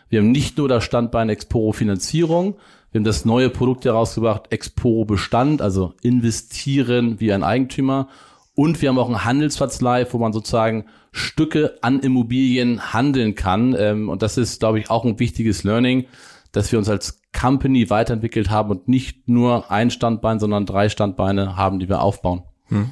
Wir 0.09 0.19
haben 0.19 0.31
nicht 0.31 0.57
nur 0.57 0.69
das 0.69 0.83
Standbein 0.83 1.29
Exporo 1.29 1.71
Finanzierung, 1.71 2.55
wir 2.91 2.99
haben 2.99 3.05
das 3.05 3.25
neue 3.25 3.49
Produkt 3.49 3.85
herausgebracht, 3.85 4.51
Exporo 4.51 5.05
Bestand, 5.05 5.61
also 5.61 5.93
investieren 6.01 7.19
wie 7.19 7.33
ein 7.33 7.43
Eigentümer. 7.43 8.07
Und 8.55 8.81
wir 8.81 8.89
haben 8.89 8.97
auch 8.97 9.07
einen 9.07 9.25
Handelsplatz 9.25 9.81
live, 9.81 10.13
wo 10.13 10.17
man 10.17 10.33
sozusagen 10.33 10.85
Stücke 11.11 11.77
an 11.81 11.99
Immobilien 11.99 12.93
handeln 12.93 13.35
kann. 13.35 13.75
Ähm, 13.77 14.09
und 14.09 14.21
das 14.21 14.37
ist, 14.37 14.61
glaube 14.61 14.79
ich, 14.79 14.89
auch 14.89 15.05
ein 15.05 15.19
wichtiges 15.19 15.63
Learning, 15.63 16.05
dass 16.53 16.71
wir 16.71 16.79
uns 16.79 16.89
als 16.89 17.21
Company 17.39 17.89
weiterentwickelt 17.89 18.49
haben 18.49 18.71
und 18.71 18.87
nicht 18.87 19.27
nur 19.27 19.69
ein 19.69 19.91
Standbein, 19.91 20.39
sondern 20.39 20.65
drei 20.65 20.89
Standbeine 20.89 21.55
haben, 21.55 21.79
die 21.79 21.89
wir 21.89 22.01
aufbauen. 22.01 22.43
Hm. 22.69 22.91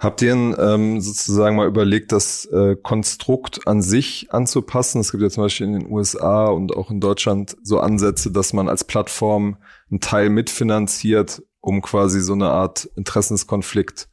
Habt 0.00 0.22
ihr 0.22 0.32
ähm, 0.32 1.02
sozusagen 1.02 1.56
mal 1.56 1.66
überlegt, 1.66 2.10
das 2.10 2.46
äh, 2.46 2.74
Konstrukt 2.74 3.66
an 3.66 3.82
sich 3.82 4.32
anzupassen? 4.32 4.98
Es 5.02 5.10
gibt 5.10 5.22
ja 5.22 5.28
zum 5.28 5.44
Beispiel 5.44 5.66
in 5.66 5.74
den 5.74 5.90
USA 5.90 6.46
und 6.46 6.74
auch 6.74 6.90
in 6.90 7.00
Deutschland 7.00 7.54
so 7.62 7.80
Ansätze, 7.80 8.32
dass 8.32 8.54
man 8.54 8.70
als 8.70 8.84
Plattform 8.84 9.58
einen 9.90 10.00
Teil 10.00 10.30
mitfinanziert, 10.30 11.42
um 11.60 11.82
quasi 11.82 12.22
so 12.22 12.32
eine 12.32 12.48
Art 12.48 12.86
Interessenskonflikt 12.96 14.08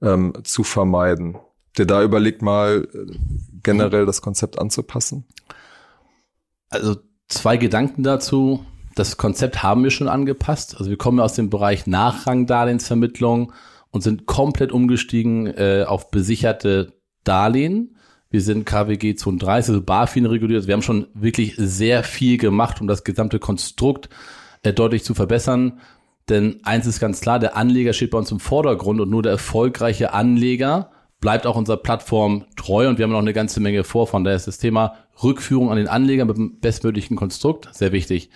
ähm, 0.00 0.32
zu 0.44 0.62
vermeiden. 0.62 1.34
Habt 1.34 1.78
ihr 1.80 1.86
da 1.86 2.04
überlegt, 2.04 2.40
mal 2.40 2.86
äh, 2.94 3.12
generell 3.64 4.06
das 4.06 4.22
Konzept 4.22 4.60
anzupassen? 4.60 5.26
Also 6.70 6.98
zwei 7.26 7.56
Gedanken 7.56 8.04
dazu. 8.04 8.64
Das 8.94 9.16
Konzept 9.16 9.64
haben 9.64 9.82
wir 9.82 9.90
schon 9.90 10.06
angepasst. 10.06 10.76
Also 10.78 10.88
wir 10.88 10.98
kommen 10.98 11.18
aus 11.18 11.34
dem 11.34 11.50
Bereich 11.50 11.88
Nachrangdarlehensvermittlung 11.88 13.52
und 13.92 14.02
sind 14.02 14.26
komplett 14.26 14.72
umgestiegen 14.72 15.46
äh, 15.46 15.84
auf 15.86 16.10
besicherte 16.10 16.94
Darlehen. 17.22 17.96
Wir 18.30 18.40
sind 18.40 18.64
KWG 18.64 19.14
32, 19.14 19.74
also 19.74 19.82
BaFin 19.82 20.26
reguliert. 20.26 20.66
Wir 20.66 20.74
haben 20.74 20.82
schon 20.82 21.06
wirklich 21.14 21.54
sehr 21.56 22.02
viel 22.02 22.38
gemacht, 22.38 22.80
um 22.80 22.88
das 22.88 23.04
gesamte 23.04 23.38
Konstrukt 23.38 24.08
äh, 24.62 24.72
deutlich 24.72 25.04
zu 25.04 25.14
verbessern. 25.14 25.80
Denn 26.28 26.60
eins 26.64 26.86
ist 26.86 26.98
ganz 26.98 27.20
klar, 27.20 27.38
der 27.38 27.56
Anleger 27.56 27.92
steht 27.92 28.10
bei 28.10 28.18
uns 28.18 28.30
im 28.30 28.40
Vordergrund 28.40 29.00
und 29.00 29.10
nur 29.10 29.22
der 29.22 29.32
erfolgreiche 29.32 30.12
Anleger 30.12 30.90
bleibt 31.20 31.46
auch 31.46 31.56
unserer 31.56 31.76
Plattform 31.76 32.46
treu 32.56 32.88
und 32.88 32.98
wir 32.98 33.04
haben 33.04 33.12
noch 33.12 33.18
eine 33.18 33.32
ganze 33.32 33.60
Menge 33.60 33.84
vor. 33.84 34.06
Von 34.06 34.24
daher 34.24 34.36
ist 34.36 34.46
das 34.46 34.58
Thema 34.58 34.96
Rückführung 35.22 35.70
an 35.70 35.76
den 35.76 35.88
Anleger 35.88 36.24
mit 36.24 36.36
dem 36.36 36.58
bestmöglichen 36.58 37.16
Konstrukt 37.16 37.68
sehr 37.72 37.92
wichtig. 37.92 38.30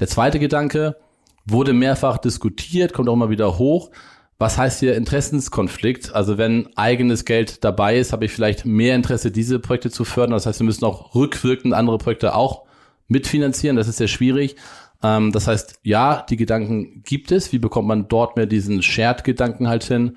Der 0.00 0.08
zweite 0.08 0.38
Gedanke 0.38 0.96
wurde 1.44 1.72
mehrfach 1.72 2.18
diskutiert, 2.18 2.92
kommt 2.92 3.08
auch 3.08 3.14
immer 3.14 3.30
wieder 3.30 3.58
hoch. 3.58 3.90
Was 4.38 4.58
heißt 4.58 4.80
hier 4.80 4.96
Interessenskonflikt? 4.96 6.14
Also 6.14 6.38
wenn 6.38 6.68
eigenes 6.76 7.24
Geld 7.24 7.62
dabei 7.62 7.98
ist, 7.98 8.12
habe 8.12 8.24
ich 8.24 8.32
vielleicht 8.32 8.66
mehr 8.66 8.96
Interesse, 8.96 9.30
diese 9.30 9.60
Projekte 9.60 9.90
zu 9.90 10.04
fördern. 10.04 10.32
Das 10.32 10.46
heißt, 10.46 10.60
wir 10.60 10.66
müssen 10.66 10.84
auch 10.84 11.14
rückwirkend 11.14 11.72
andere 11.72 11.98
Projekte 11.98 12.34
auch 12.34 12.64
mitfinanzieren. 13.06 13.76
Das 13.76 13.86
ist 13.86 13.98
sehr 13.98 14.08
schwierig. 14.08 14.56
Ähm, 15.02 15.30
das 15.30 15.46
heißt, 15.46 15.80
ja, 15.82 16.26
die 16.28 16.36
Gedanken 16.36 17.02
gibt 17.04 17.30
es. 17.30 17.52
Wie 17.52 17.58
bekommt 17.58 17.86
man 17.86 18.08
dort 18.08 18.36
mehr 18.36 18.46
diesen 18.46 18.82
Shared-Gedanken 18.82 19.68
halt 19.68 19.84
hin? 19.84 20.16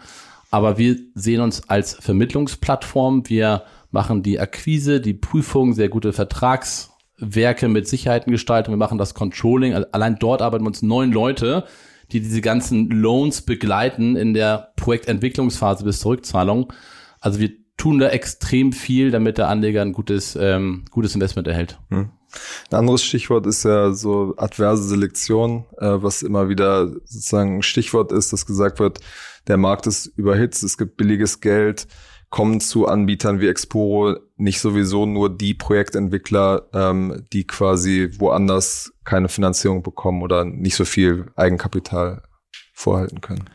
Aber 0.50 0.78
wir 0.78 0.98
sehen 1.14 1.42
uns 1.42 1.70
als 1.70 1.94
Vermittlungsplattform. 1.94 3.30
Wir 3.30 3.64
machen 3.92 4.24
die 4.24 4.40
Akquise, 4.40 5.02
die 5.02 5.14
Prüfung, 5.14 5.74
sehr 5.74 5.90
gute 5.90 6.14
Vertragswerke 6.14 7.68
mit 7.68 7.88
Sicherheitengestaltung. 7.88 8.74
Wir 8.74 8.78
machen 8.78 8.98
das 8.98 9.14
Controlling. 9.14 9.74
Allein 9.74 10.18
dort 10.20 10.42
arbeiten 10.42 10.66
uns 10.66 10.82
neun 10.82 11.12
Leute, 11.12 11.66
die 12.12 12.22
diese 12.22 12.42
ganzen 12.42 12.90
Loans 12.90 13.42
begleiten 13.42 14.16
in 14.16 14.34
der 14.34 14.74
Projektentwicklungsphase 14.76 15.84
bis 15.84 16.00
zur 16.00 16.12
Rückzahlung. 16.12 16.72
Also 17.20 17.40
wir 17.40 17.52
tun 17.78 18.00
da 18.00 18.10
extrem 18.10 18.74
viel, 18.74 19.12
damit 19.12 19.38
der 19.38 19.50
Anleger 19.50 19.82
ein 19.82 19.94
gutes, 19.94 20.38
ähm, 20.40 20.86
gutes 20.92 21.14
Investment 21.16 21.48
erhält. 21.48 21.80
Hm. 21.90 22.10
Ein 22.72 22.78
anderes 22.78 23.04
Stichwort 23.04 23.46
ist 23.46 23.64
ja 23.64 23.94
so 23.94 24.34
adverse 24.38 24.84
Selektion, 24.84 25.66
äh, 25.78 26.02
was 26.02 26.24
immer 26.24 26.50
wieder 26.50 26.88
sozusagen 27.06 27.58
ein 27.58 27.64
Stichwort 27.64 28.12
ist, 28.12 28.34
das 28.34 28.46
gesagt 28.46 28.80
wird, 28.80 29.00
der 29.48 29.58
Markt 29.58 29.88
ist 29.88 30.08
überhitzt, 30.18 30.64
es 30.64 30.78
gibt 30.78 30.98
billiges 30.98 31.40
Geld, 31.40 31.88
kommen 32.30 32.60
zu 32.60 32.88
Anbietern 32.88 33.40
wie 33.40 33.48
Exporo 33.48 34.18
nicht 34.36 34.60
sowieso 34.60 35.06
nur 35.06 35.36
die 35.36 35.54
Projektentwickler, 35.54 36.68
ähm, 36.74 37.24
die 37.34 37.48
quasi 37.48 38.10
woanders 38.20 38.94
keine 39.04 39.30
Finanzierung 39.30 39.84
bekommen 39.84 40.22
oder 40.22 40.46
nicht 40.46 40.76
so 40.76 40.86
viel 40.86 41.32
Eigenkapital 41.36 42.24
vorhalten 42.74 43.22
können? 43.22 43.46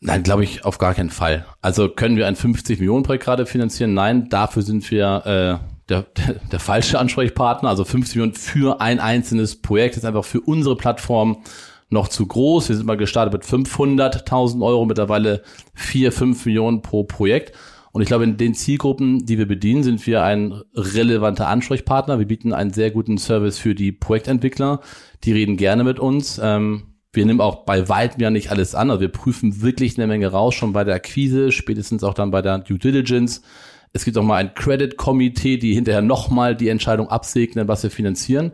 Nein, 0.00 0.24
glaube 0.24 0.42
ich 0.42 0.64
auf 0.64 0.78
gar 0.78 0.94
keinen 0.94 1.10
Fall. 1.10 1.46
Also 1.60 1.88
können 1.88 2.16
wir 2.16 2.26
ein 2.26 2.34
50 2.34 2.80
Millionen 2.80 3.04
Projekt 3.04 3.24
gerade 3.24 3.46
finanzieren? 3.46 3.94
Nein, 3.94 4.28
dafür 4.28 4.62
sind 4.62 4.90
wir 4.90 5.22
äh, 5.24 5.72
der, 5.88 6.02
der, 6.02 6.34
der 6.50 6.58
falsche 6.58 6.98
Ansprechpartner. 6.98 7.68
Also 7.68 7.84
50 7.84 8.16
Millionen 8.16 8.34
für 8.34 8.80
ein 8.80 8.98
einzelnes 8.98 9.62
Projekt 9.62 9.96
ist 9.96 10.04
einfach 10.04 10.24
für 10.24 10.40
unsere 10.40 10.76
Plattform 10.76 11.44
noch 11.92 12.08
zu 12.08 12.26
groß. 12.26 12.68
Wir 12.68 12.76
sind 12.76 12.86
mal 12.86 12.96
gestartet 12.96 13.32
mit 13.32 13.44
500.000 13.44 14.64
Euro, 14.64 14.84
mittlerweile 14.84 15.42
4, 15.74 16.12
5 16.12 16.46
Millionen 16.46 16.82
pro 16.82 17.04
Projekt. 17.04 17.52
Und 17.92 18.00
ich 18.00 18.08
glaube, 18.08 18.24
in 18.24 18.38
den 18.38 18.54
Zielgruppen, 18.54 19.26
die 19.26 19.36
wir 19.36 19.46
bedienen, 19.46 19.82
sind 19.82 20.06
wir 20.06 20.22
ein 20.24 20.54
relevanter 20.74 21.48
Ansprechpartner. 21.48 22.18
Wir 22.18 22.26
bieten 22.26 22.54
einen 22.54 22.72
sehr 22.72 22.90
guten 22.90 23.18
Service 23.18 23.58
für 23.58 23.74
die 23.74 23.92
Projektentwickler. 23.92 24.80
Die 25.24 25.32
reden 25.32 25.58
gerne 25.58 25.84
mit 25.84 26.00
uns. 26.00 26.40
Ähm, 26.42 26.94
wir 27.12 27.26
nehmen 27.26 27.42
auch 27.42 27.66
bei 27.66 27.90
weitem 27.90 28.22
ja 28.22 28.30
nicht 28.30 28.50
alles 28.50 28.74
an. 28.74 28.90
Also 28.90 29.02
wir 29.02 29.10
prüfen 29.10 29.60
wirklich 29.60 29.98
eine 29.98 30.06
Menge 30.06 30.28
raus, 30.28 30.54
schon 30.54 30.72
bei 30.72 30.84
der 30.84 30.94
Akquise, 30.94 31.52
spätestens 31.52 32.02
auch 32.02 32.14
dann 32.14 32.30
bei 32.30 32.40
der 32.40 32.58
Due 32.58 32.78
Diligence. 32.78 33.42
Es 33.92 34.06
gibt 34.06 34.16
auch 34.16 34.22
mal 34.22 34.36
ein 34.36 34.54
Credit-Komitee, 34.54 35.58
die 35.58 35.74
hinterher 35.74 36.00
nochmal 36.00 36.56
die 36.56 36.70
Entscheidung 36.70 37.08
absegnen, 37.08 37.68
was 37.68 37.82
wir 37.82 37.90
finanzieren. 37.90 38.52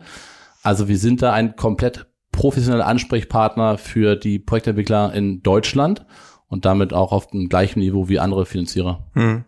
Also 0.63 0.89
wir 0.89 0.97
sind 0.97 1.21
da 1.21 1.31
ein 1.31 1.55
komplett 1.55 2.07
professioneller 2.39 2.87
Ansprechpartner 2.87 3.77
für 3.77 4.15
die 4.15 4.39
Projektentwickler 4.39 5.13
in 5.13 5.43
Deutschland 5.43 6.05
und 6.47 6.63
damit 6.63 6.93
auch 6.93 7.11
auf 7.11 7.27
dem 7.27 7.49
gleichen 7.49 7.81
Niveau 7.81 8.07
wie 8.07 8.17
andere 8.17 8.45
Finanzierer. 8.45 9.05
Hm. 9.11 9.43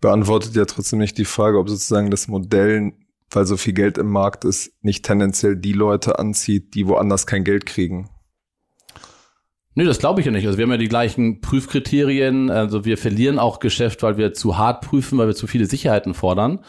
Beantwortet 0.00 0.56
ja 0.56 0.64
trotzdem 0.64 0.98
nicht 0.98 1.18
die 1.18 1.26
Frage, 1.26 1.58
ob 1.58 1.68
sozusagen 1.68 2.10
das 2.10 2.28
Modell, 2.28 2.94
weil 3.30 3.44
so 3.44 3.58
viel 3.58 3.74
Geld 3.74 3.98
im 3.98 4.10
Markt 4.10 4.46
ist, 4.46 4.72
nicht 4.80 5.04
tendenziell 5.04 5.56
die 5.56 5.74
Leute 5.74 6.18
anzieht, 6.18 6.74
die 6.74 6.88
woanders 6.88 7.26
kein 7.26 7.44
Geld 7.44 7.66
kriegen. 7.66 8.08
Nee, 9.74 9.84
das 9.84 9.98
glaube 9.98 10.20
ich 10.20 10.26
ja 10.26 10.32
nicht. 10.32 10.46
Also 10.46 10.56
wir 10.56 10.62
haben 10.62 10.72
ja 10.72 10.78
die 10.78 10.88
gleichen 10.88 11.42
Prüfkriterien. 11.42 12.48
Also 12.48 12.86
wir 12.86 12.96
verlieren 12.96 13.38
auch 13.38 13.60
Geschäft, 13.60 14.02
weil 14.02 14.16
wir 14.16 14.32
zu 14.32 14.56
hart 14.56 14.82
prüfen, 14.82 15.18
weil 15.18 15.26
wir 15.26 15.34
zu 15.34 15.46
viele 15.46 15.66
Sicherheiten 15.66 16.14
fordern. 16.14 16.60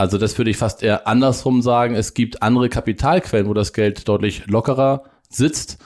Also 0.00 0.16
das 0.16 0.38
würde 0.38 0.50
ich 0.50 0.56
fast 0.56 0.82
eher 0.82 1.06
andersrum 1.06 1.60
sagen. 1.60 1.94
Es 1.94 2.14
gibt 2.14 2.42
andere 2.42 2.70
Kapitalquellen, 2.70 3.46
wo 3.46 3.52
das 3.52 3.74
Geld 3.74 4.08
deutlich 4.08 4.46
lockerer 4.46 5.02
sitzt, 5.28 5.76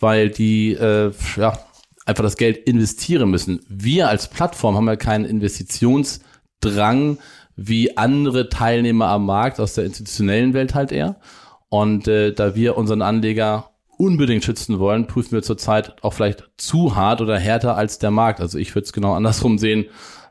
weil 0.00 0.30
die 0.30 0.72
äh, 0.72 1.12
ja, 1.36 1.56
einfach 2.04 2.24
das 2.24 2.36
Geld 2.36 2.56
investieren 2.56 3.30
müssen. 3.30 3.60
Wir 3.68 4.08
als 4.08 4.28
Plattform 4.28 4.74
haben 4.74 4.88
ja 4.88 4.96
keinen 4.96 5.24
Investitionsdrang 5.24 7.18
wie 7.54 7.96
andere 7.96 8.48
Teilnehmer 8.48 9.06
am 9.06 9.26
Markt 9.26 9.60
aus 9.60 9.74
der 9.74 9.84
institutionellen 9.84 10.54
Welt 10.54 10.74
halt 10.74 10.90
eher. 10.90 11.20
Und 11.68 12.08
äh, 12.08 12.32
da 12.32 12.56
wir 12.56 12.76
unseren 12.76 13.00
Anleger 13.00 13.70
unbedingt 13.96 14.42
schützen 14.42 14.80
wollen, 14.80 15.06
prüfen 15.06 15.30
wir 15.30 15.42
zurzeit 15.44 16.02
auch 16.02 16.14
vielleicht 16.14 16.50
zu 16.56 16.96
hart 16.96 17.20
oder 17.20 17.38
härter 17.38 17.76
als 17.76 18.00
der 18.00 18.10
Markt. 18.10 18.40
Also 18.40 18.58
ich 18.58 18.74
würde 18.74 18.86
es 18.86 18.92
genau 18.92 19.14
andersrum 19.14 19.56
sehen 19.58 19.84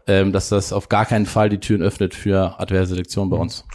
ähm, 0.08 0.32
dass 0.32 0.50
das 0.50 0.74
auf 0.74 0.90
gar 0.90 1.06
keinen 1.06 1.26
Fall 1.26 1.50
die 1.50 1.60
Türen 1.60 1.82
öffnet 1.82 2.14
für 2.14 2.60
adverse 2.60 2.90
Selektion 2.90 3.30
bei 3.30 3.38
uns. 3.38 3.66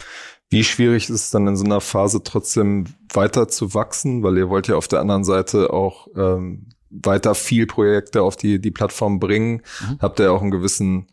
Wie 0.49 0.63
schwierig 0.63 1.09
ist 1.09 1.15
es 1.15 1.31
dann 1.31 1.47
in 1.47 1.57
so 1.57 1.65
einer 1.65 1.81
Phase 1.81 2.23
trotzdem 2.23 2.85
weiter 3.11 3.47
zu 3.47 3.73
wachsen, 3.73 4.23
weil 4.23 4.37
ihr 4.37 4.49
wollt 4.49 4.67
ja 4.67 4.75
auf 4.75 4.87
der 4.87 5.01
anderen 5.01 5.25
Seite 5.25 5.73
auch 5.73 6.07
ähm, 6.15 6.67
weiter 6.89 7.35
viel 7.35 7.67
Projekte 7.67 8.21
auf 8.21 8.37
die, 8.37 8.59
die 8.59 8.71
Plattform 8.71 9.19
bringen. 9.19 9.61
Mhm. 9.81 9.97
Habt 9.99 10.19
ihr 10.19 10.31
auch 10.31 10.41
einen 10.41 10.51
gewissen 10.51 11.07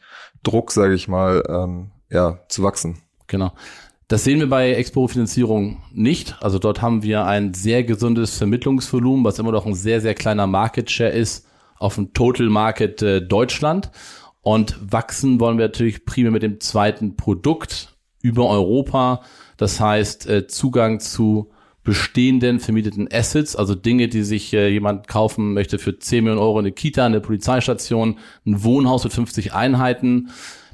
Druck, 0.44 0.70
sage 0.70 0.94
ich 0.94 1.08
mal, 1.08 1.42
ähm, 1.48 1.90
ja, 2.10 2.38
zu 2.48 2.62
wachsen. 2.62 2.98
Genau. 3.26 3.52
Das 4.06 4.22
sehen 4.22 4.38
wir 4.38 4.48
bei 4.48 4.72
Expo-Finanzierung 4.74 5.82
nicht. 5.92 6.36
Also 6.40 6.58
dort 6.58 6.82
haben 6.82 7.02
wir 7.02 7.24
ein 7.24 7.54
sehr 7.54 7.82
gesundes 7.82 8.36
Vermittlungsvolumen, 8.36 9.24
was 9.24 9.38
immer 9.38 9.50
noch 9.50 9.66
ein 9.66 9.74
sehr, 9.74 10.00
sehr 10.00 10.14
kleiner 10.14 10.46
Market 10.46 10.90
Share 10.90 11.10
ist 11.10 11.46
auf 11.78 11.96
dem 11.96 12.12
Total 12.12 12.48
Market 12.48 13.02
äh, 13.02 13.20
Deutschland. 13.20 13.90
Und 14.44 14.76
wachsen 14.92 15.40
wollen 15.40 15.58
wir 15.58 15.64
natürlich 15.64 16.04
primär 16.04 16.30
mit 16.30 16.42
dem 16.42 16.60
zweiten 16.60 17.16
Produkt 17.16 17.96
über 18.20 18.48
Europa. 18.48 19.22
Das 19.56 19.80
heißt, 19.80 20.28
äh, 20.28 20.46
Zugang 20.46 21.00
zu 21.00 21.50
bestehenden 21.82 22.60
vermieteten 22.60 23.08
Assets, 23.10 23.56
also 23.56 23.74
Dinge, 23.74 24.08
die 24.08 24.22
sich 24.22 24.52
äh, 24.52 24.68
jemand 24.68 25.08
kaufen 25.08 25.54
möchte 25.54 25.78
für 25.78 25.98
10 25.98 26.24
Millionen 26.24 26.42
Euro, 26.42 26.58
eine 26.58 26.72
Kita, 26.72 27.06
eine 27.06 27.20
Polizeistation, 27.20 28.18
ein 28.46 28.62
Wohnhaus 28.64 29.04
mit 29.04 29.14
50 29.14 29.54
Einheiten. 29.54 30.30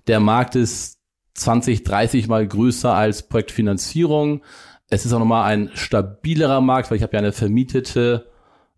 Der 0.08 0.18
Markt 0.18 0.56
ist 0.56 0.98
20, 1.34 1.84
30 1.84 2.26
mal 2.26 2.46
größer 2.46 2.92
als 2.92 3.28
Projektfinanzierung. 3.28 4.42
Es 4.88 5.06
ist 5.06 5.12
auch 5.12 5.20
nochmal 5.20 5.44
ein 5.44 5.70
stabilerer 5.74 6.60
Markt, 6.60 6.90
weil 6.90 6.96
ich 6.96 7.04
habe 7.04 7.12
ja 7.12 7.20
eine 7.20 7.32
vermietete 7.32 8.26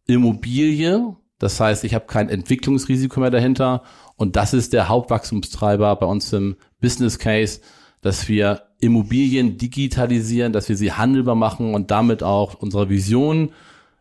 Immobilie. 0.07 1.17
Das 1.39 1.59
heißt, 1.59 1.85
ich 1.85 1.95
habe 1.95 2.07
kein 2.07 2.29
Entwicklungsrisiko 2.29 3.21
mehr 3.21 3.31
dahinter. 3.31 3.83
Und 4.23 4.37
das 4.37 4.55
ist 4.55 4.73
der 4.73 4.89
Hauptwachstumstreiber 4.89 5.97
bei 5.97 6.07
uns 6.07 6.33
im 6.33 6.55
Business 6.81 7.19
Case, 7.19 7.59
dass 8.03 8.29
wir 8.29 8.69
Immobilien 8.79 9.59
digitalisieren, 9.59 10.53
dass 10.53 10.69
wir 10.69 10.77
sie 10.77 10.93
handelbar 10.93 11.35
machen 11.35 11.75
und 11.75 11.91
damit 11.91 12.23
auch 12.23 12.55
unserer 12.55 12.89
Vision, 12.89 13.51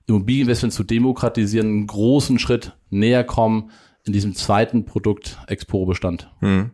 Immobilieninvestment 0.05 0.75
zu 0.75 0.83
demokratisieren, 0.83 1.67
einen 1.69 1.87
großen 1.87 2.37
Schritt 2.37 2.77
näher 2.91 3.23
kommen 3.23 3.71
in 4.03 4.13
diesem 4.13 4.35
zweiten 4.35 4.85
Produkt 4.85 5.39
Exporo-Bestand. 5.47 6.29
Hm. 6.37 6.69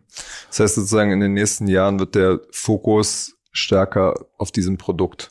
Das 0.48 0.60
heißt 0.60 0.74
sozusagen, 0.74 1.10
in 1.12 1.20
den 1.20 1.32
nächsten 1.32 1.68
Jahren 1.68 1.98
wird 1.98 2.16
der 2.16 2.40
Fokus 2.50 3.38
stärker 3.50 4.26
auf 4.36 4.52
diesem 4.52 4.76
Produkt 4.76 5.30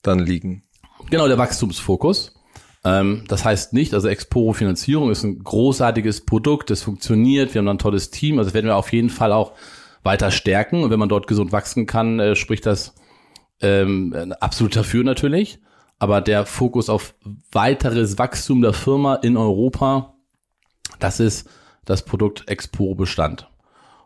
dann 0.00 0.20
liegen. 0.20 0.62
Genau, 1.10 1.28
der 1.28 1.36
Wachstumsfokus. 1.36 2.32
Ähm, 2.84 3.24
das 3.28 3.44
heißt 3.44 3.72
nicht, 3.72 3.94
also 3.94 4.08
Exporo 4.08 4.52
Finanzierung 4.52 5.10
ist 5.10 5.22
ein 5.22 5.42
großartiges 5.42 6.22
Produkt, 6.22 6.70
es 6.70 6.82
funktioniert, 6.82 7.54
wir 7.54 7.60
haben 7.60 7.68
ein 7.68 7.78
tolles 7.78 8.10
Team, 8.10 8.38
also 8.38 8.54
werden 8.54 8.66
wir 8.66 8.76
auf 8.76 8.92
jeden 8.92 9.10
Fall 9.10 9.32
auch 9.32 9.52
weiter 10.02 10.30
stärken. 10.30 10.82
Und 10.82 10.90
wenn 10.90 10.98
man 10.98 11.08
dort 11.08 11.26
gesund 11.26 11.52
wachsen 11.52 11.86
kann, 11.86 12.18
äh, 12.18 12.36
spricht 12.36 12.66
das 12.66 12.94
ähm, 13.60 14.34
absolut 14.40 14.76
dafür 14.76 15.04
natürlich. 15.04 15.60
Aber 15.98 16.20
der 16.20 16.46
Fokus 16.46 16.88
auf 16.90 17.14
weiteres 17.52 18.18
Wachstum 18.18 18.60
der 18.60 18.72
Firma 18.72 19.14
in 19.16 19.36
Europa, 19.36 20.14
das 20.98 21.20
ist 21.20 21.48
das 21.84 22.04
Produkt 22.04 22.48
Exporo 22.48 22.96
Bestand. 22.96 23.48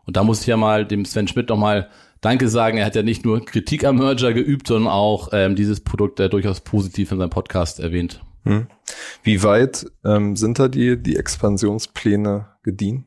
Und 0.05 0.15
da 0.15 0.23
muss 0.23 0.41
ich 0.41 0.47
ja 0.47 0.57
mal 0.57 0.85
dem 0.85 1.05
Sven 1.05 1.27
Schmidt 1.27 1.49
nochmal 1.49 1.89
Danke 2.21 2.49
sagen. 2.49 2.77
Er 2.77 2.85
hat 2.85 2.95
ja 2.95 3.03
nicht 3.03 3.25
nur 3.25 3.43
Kritik 3.43 3.83
am 3.83 3.97
Merger 3.97 4.33
geübt, 4.33 4.67
sondern 4.67 4.91
auch 4.91 5.29
ähm, 5.33 5.55
dieses 5.55 5.81
Produkt 5.81 6.19
äh, 6.19 6.29
durchaus 6.29 6.61
positiv 6.61 7.11
in 7.11 7.17
seinem 7.17 7.29
Podcast 7.29 7.79
erwähnt. 7.79 8.21
Hm. 8.49 8.67
Wie 9.23 9.43
weit 9.43 9.85
ähm, 10.05 10.35
sind 10.35 10.59
da 10.59 10.67
die, 10.67 11.01
die 11.01 11.17
Expansionspläne 11.17 12.47
gediehen? 12.63 13.05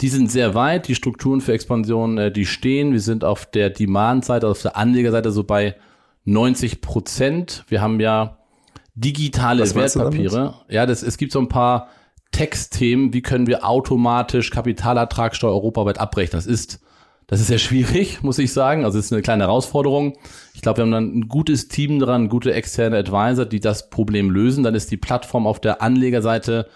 Die 0.00 0.08
sind 0.08 0.30
sehr 0.30 0.54
weit, 0.54 0.88
die 0.88 0.94
Strukturen 0.94 1.40
für 1.40 1.52
Expansion, 1.52 2.18
äh, 2.18 2.32
die 2.32 2.46
stehen. 2.46 2.92
Wir 2.92 3.00
sind 3.00 3.24
auf 3.24 3.46
der 3.46 3.70
Demand-Seite, 3.70 4.48
auf 4.48 4.62
der 4.62 4.76
Anlegerseite 4.76 5.30
so 5.30 5.44
bei 5.44 5.76
90 6.24 6.80
Prozent. 6.80 7.64
Wir 7.68 7.80
haben 7.80 8.00
ja 8.00 8.38
digitale 8.94 9.62
Was 9.62 9.74
Wertpapiere. 9.74 10.54
Ja, 10.68 10.86
das, 10.86 11.02
es 11.02 11.16
gibt 11.18 11.32
so 11.32 11.38
ein 11.38 11.48
paar 11.48 11.88
Textthemen. 12.32 13.12
Wie 13.12 13.22
können 13.22 13.46
wir 13.46 13.64
automatisch 13.66 14.50
Kapitalertragssteuer 14.50 15.52
europaweit 15.52 15.98
abrechnen? 15.98 16.38
Das 16.38 16.46
ist, 16.46 16.80
das 17.32 17.40
ist 17.40 17.46
sehr 17.46 17.56
schwierig, 17.56 18.22
muss 18.22 18.38
ich 18.38 18.52
sagen. 18.52 18.84
Also 18.84 18.98
es 18.98 19.06
ist 19.06 19.12
eine 19.12 19.22
kleine 19.22 19.44
Herausforderung. 19.44 20.18
Ich 20.52 20.60
glaube, 20.60 20.76
wir 20.76 20.82
haben 20.82 20.90
dann 20.90 21.18
ein 21.18 21.28
gutes 21.28 21.68
Team 21.68 21.98
dran, 21.98 22.28
gute 22.28 22.52
externe 22.52 22.98
Advisor, 22.98 23.46
die 23.46 23.58
das 23.58 23.88
Problem 23.88 24.28
lösen. 24.28 24.62
Dann 24.64 24.74
ist 24.74 24.90
die 24.90 24.98
Plattform 24.98 25.46
auf 25.46 25.58
der 25.58 25.80
Anlegerseite 25.80 26.68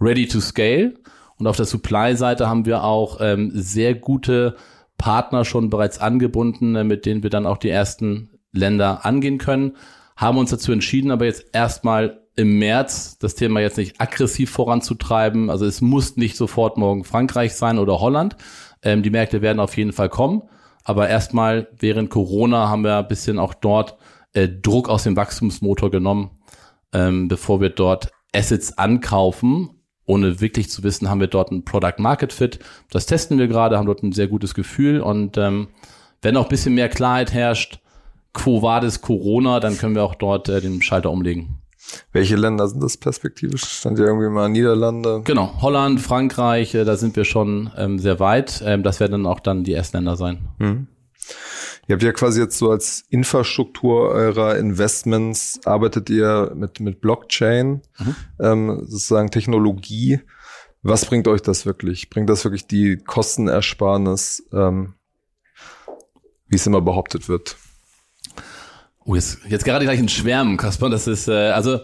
ready 0.00 0.28
to 0.28 0.38
scale. 0.38 0.94
Und 1.36 1.48
auf 1.48 1.56
der 1.56 1.66
Supply-Seite 1.66 2.48
haben 2.48 2.64
wir 2.64 2.84
auch 2.84 3.18
ähm, 3.20 3.50
sehr 3.52 3.96
gute 3.96 4.54
Partner 4.98 5.44
schon 5.44 5.68
bereits 5.68 5.98
angebunden, 5.98 6.76
äh, 6.76 6.84
mit 6.84 7.04
denen 7.04 7.24
wir 7.24 7.30
dann 7.30 7.44
auch 7.44 7.58
die 7.58 7.70
ersten 7.70 8.38
Länder 8.52 9.04
angehen 9.04 9.38
können. 9.38 9.76
Haben 10.16 10.38
uns 10.38 10.50
dazu 10.50 10.70
entschieden, 10.70 11.10
aber 11.10 11.24
jetzt 11.24 11.46
erstmal 11.52 12.20
im 12.36 12.60
März 12.60 13.18
das 13.18 13.34
Thema 13.34 13.58
jetzt 13.58 13.78
nicht 13.78 14.00
aggressiv 14.00 14.50
voranzutreiben. 14.50 15.50
Also 15.50 15.66
es 15.66 15.80
muss 15.80 16.16
nicht 16.16 16.36
sofort 16.36 16.78
morgen 16.78 17.02
Frankreich 17.02 17.54
sein 17.54 17.80
oder 17.80 17.98
Holland. 17.98 18.36
Ähm, 18.82 19.02
die 19.02 19.10
Märkte 19.10 19.42
werden 19.42 19.60
auf 19.60 19.76
jeden 19.76 19.92
Fall 19.92 20.08
kommen. 20.08 20.42
Aber 20.84 21.08
erstmal 21.08 21.68
während 21.78 22.10
Corona 22.10 22.68
haben 22.68 22.82
wir 22.82 22.96
ein 22.96 23.08
bisschen 23.08 23.38
auch 23.38 23.54
dort 23.54 23.96
äh, 24.32 24.48
Druck 24.48 24.88
aus 24.88 25.04
dem 25.04 25.16
Wachstumsmotor 25.16 25.90
genommen, 25.90 26.30
ähm, 26.92 27.28
bevor 27.28 27.60
wir 27.60 27.70
dort 27.70 28.10
Assets 28.34 28.76
ankaufen 28.78 29.70
ohne 30.08 30.40
wirklich 30.40 30.70
zu 30.70 30.82
wissen, 30.82 31.08
haben 31.08 31.20
wir 31.20 31.26
dort 31.26 31.52
ein 31.52 31.64
Product 31.64 31.98
Market 31.98 32.32
Fit. 32.32 32.58
Das 32.90 33.06
testen 33.06 33.38
wir 33.38 33.46
gerade, 33.46 33.76
haben 33.76 33.86
dort 33.86 34.02
ein 34.02 34.12
sehr 34.12 34.26
gutes 34.26 34.54
Gefühl 34.54 35.00
und 35.00 35.36
ähm, 35.36 35.68
wenn 36.22 36.34
noch 36.34 36.44
ein 36.44 36.48
bisschen 36.48 36.74
mehr 36.74 36.88
Klarheit 36.88 37.32
herrscht, 37.32 37.80
quo 38.32 38.62
vadis 38.62 39.02
Corona, 39.02 39.60
dann 39.60 39.76
können 39.76 39.94
wir 39.94 40.02
auch 40.02 40.14
dort 40.14 40.48
äh, 40.48 40.60
den 40.60 40.80
Schalter 40.80 41.10
umlegen. 41.10 41.58
Welche 42.12 42.36
Länder 42.36 42.68
sind 42.68 42.82
das 42.82 42.96
perspektivisch? 42.96 43.64
Stand 43.64 43.98
ja 43.98 44.06
irgendwie 44.06 44.28
mal 44.28 44.48
Niederlande. 44.48 45.22
Genau, 45.24 45.60
Holland, 45.60 46.00
Frankreich, 46.00 46.74
äh, 46.74 46.84
da 46.84 46.96
sind 46.96 47.16
wir 47.16 47.24
schon 47.24 47.70
ähm, 47.76 47.98
sehr 47.98 48.20
weit. 48.20 48.62
Ähm, 48.64 48.82
das 48.82 49.00
werden 49.00 49.12
dann 49.12 49.26
auch 49.26 49.40
dann 49.40 49.64
die 49.64 49.72
ersten 49.72 49.98
Länder 49.98 50.16
sein. 50.16 50.48
Mhm. 50.58 50.88
Ihr 51.86 51.94
habt 51.94 52.02
ja 52.02 52.12
quasi 52.12 52.40
jetzt 52.40 52.58
so 52.58 52.70
als 52.70 53.04
Infrastruktur 53.08 54.10
eurer 54.10 54.58
Investments 54.58 55.58
arbeitet 55.64 56.10
ihr 56.10 56.52
mit, 56.54 56.80
mit 56.80 57.00
Blockchain, 57.00 57.80
mhm. 57.98 58.16
ähm, 58.40 58.82
sozusagen 58.86 59.30
Technologie. 59.30 60.20
Was 60.82 61.06
bringt 61.06 61.26
euch 61.28 61.40
das 61.40 61.64
wirklich? 61.64 62.10
Bringt 62.10 62.28
das 62.28 62.44
wirklich 62.44 62.66
die 62.66 62.98
Kostenersparnis, 62.98 64.46
ähm, 64.52 64.94
wie 66.46 66.56
es 66.56 66.66
immer 66.66 66.82
behauptet 66.82 67.28
wird? 67.28 67.56
Oh, 69.08 69.14
jetzt, 69.14 69.38
jetzt 69.48 69.64
gerade 69.64 69.86
gleich 69.86 69.98
ein 69.98 70.10
Schwärmen, 70.10 70.58
Kasper. 70.58 70.90
Das 70.90 71.06
ist, 71.06 71.28
äh, 71.28 71.48
also 71.48 71.80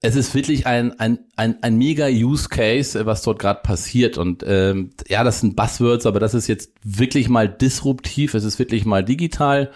es 0.00 0.16
ist 0.16 0.34
wirklich 0.34 0.66
ein, 0.66 0.98
ein, 0.98 1.20
ein, 1.36 1.62
ein 1.62 1.78
mega 1.78 2.08
Use 2.08 2.48
Case, 2.48 3.06
was 3.06 3.22
dort 3.22 3.38
gerade 3.38 3.60
passiert. 3.62 4.18
Und 4.18 4.42
ähm, 4.44 4.90
ja, 5.06 5.22
das 5.22 5.38
sind 5.38 5.54
Buzzwords, 5.54 6.04
aber 6.04 6.18
das 6.18 6.34
ist 6.34 6.48
jetzt 6.48 6.72
wirklich 6.82 7.28
mal 7.28 7.48
disruptiv, 7.48 8.34
es 8.34 8.42
ist 8.42 8.58
wirklich 8.58 8.84
mal 8.84 9.04
digital. 9.04 9.70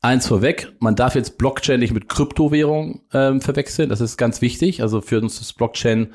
Eins 0.00 0.28
vorweg, 0.28 0.72
man 0.78 0.94
darf 0.94 1.16
jetzt 1.16 1.38
Blockchain 1.38 1.80
nicht 1.80 1.92
mit 1.92 2.08
Kryptowährung 2.08 3.02
ähm, 3.12 3.40
verwechseln. 3.40 3.88
Das 3.88 4.00
ist 4.00 4.16
ganz 4.16 4.40
wichtig. 4.40 4.82
Also 4.82 5.00
für 5.00 5.20
uns 5.20 5.40
ist 5.40 5.54
Blockchain 5.54 6.12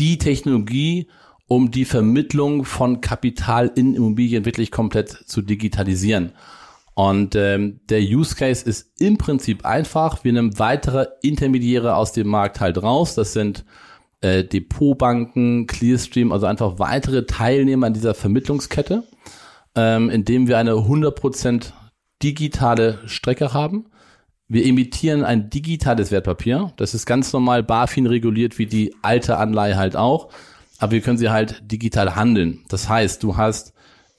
die 0.00 0.18
Technologie, 0.18 1.06
um 1.46 1.70
die 1.70 1.84
Vermittlung 1.84 2.64
von 2.64 3.00
Kapital 3.00 3.70
in 3.76 3.94
Immobilien 3.94 4.44
wirklich 4.46 4.72
komplett 4.72 5.10
zu 5.10 5.42
digitalisieren. 5.42 6.32
Und 6.94 7.34
ähm, 7.36 7.80
der 7.88 8.00
Use 8.00 8.36
Case 8.36 8.68
ist 8.68 9.00
im 9.00 9.16
Prinzip 9.16 9.64
einfach. 9.64 10.24
Wir 10.24 10.32
nehmen 10.32 10.58
weitere 10.58 11.06
Intermediäre 11.22 11.96
aus 11.96 12.12
dem 12.12 12.28
Markt 12.28 12.60
halt 12.60 12.82
raus. 12.82 13.14
Das 13.14 13.32
sind 13.32 13.64
äh, 14.20 14.44
Depotbanken, 14.44 15.66
Clearstream, 15.66 16.32
also 16.32 16.46
einfach 16.46 16.78
weitere 16.78 17.24
Teilnehmer 17.24 17.86
an 17.86 17.94
dieser 17.94 18.14
Vermittlungskette, 18.14 19.04
ähm, 19.74 20.10
indem 20.10 20.48
wir 20.48 20.58
eine 20.58 20.72
100% 20.72 21.72
digitale 22.22 22.98
Strecke 23.06 23.54
haben. 23.54 23.86
Wir 24.46 24.66
emittieren 24.66 25.24
ein 25.24 25.48
digitales 25.48 26.10
Wertpapier. 26.10 26.72
Das 26.76 26.92
ist 26.92 27.06
ganz 27.06 27.32
normal 27.32 27.62
BaFin 27.62 28.06
reguliert 28.06 28.58
wie 28.58 28.66
die 28.66 28.94
alte 29.00 29.38
Anleihe 29.38 29.76
halt 29.76 29.96
auch. 29.96 30.28
Aber 30.78 30.92
wir 30.92 31.00
können 31.00 31.16
sie 31.16 31.30
halt 31.30 31.62
digital 31.70 32.16
handeln. 32.16 32.64
Das 32.68 32.88
heißt, 32.88 33.22
du 33.22 33.38
hast 33.38 33.72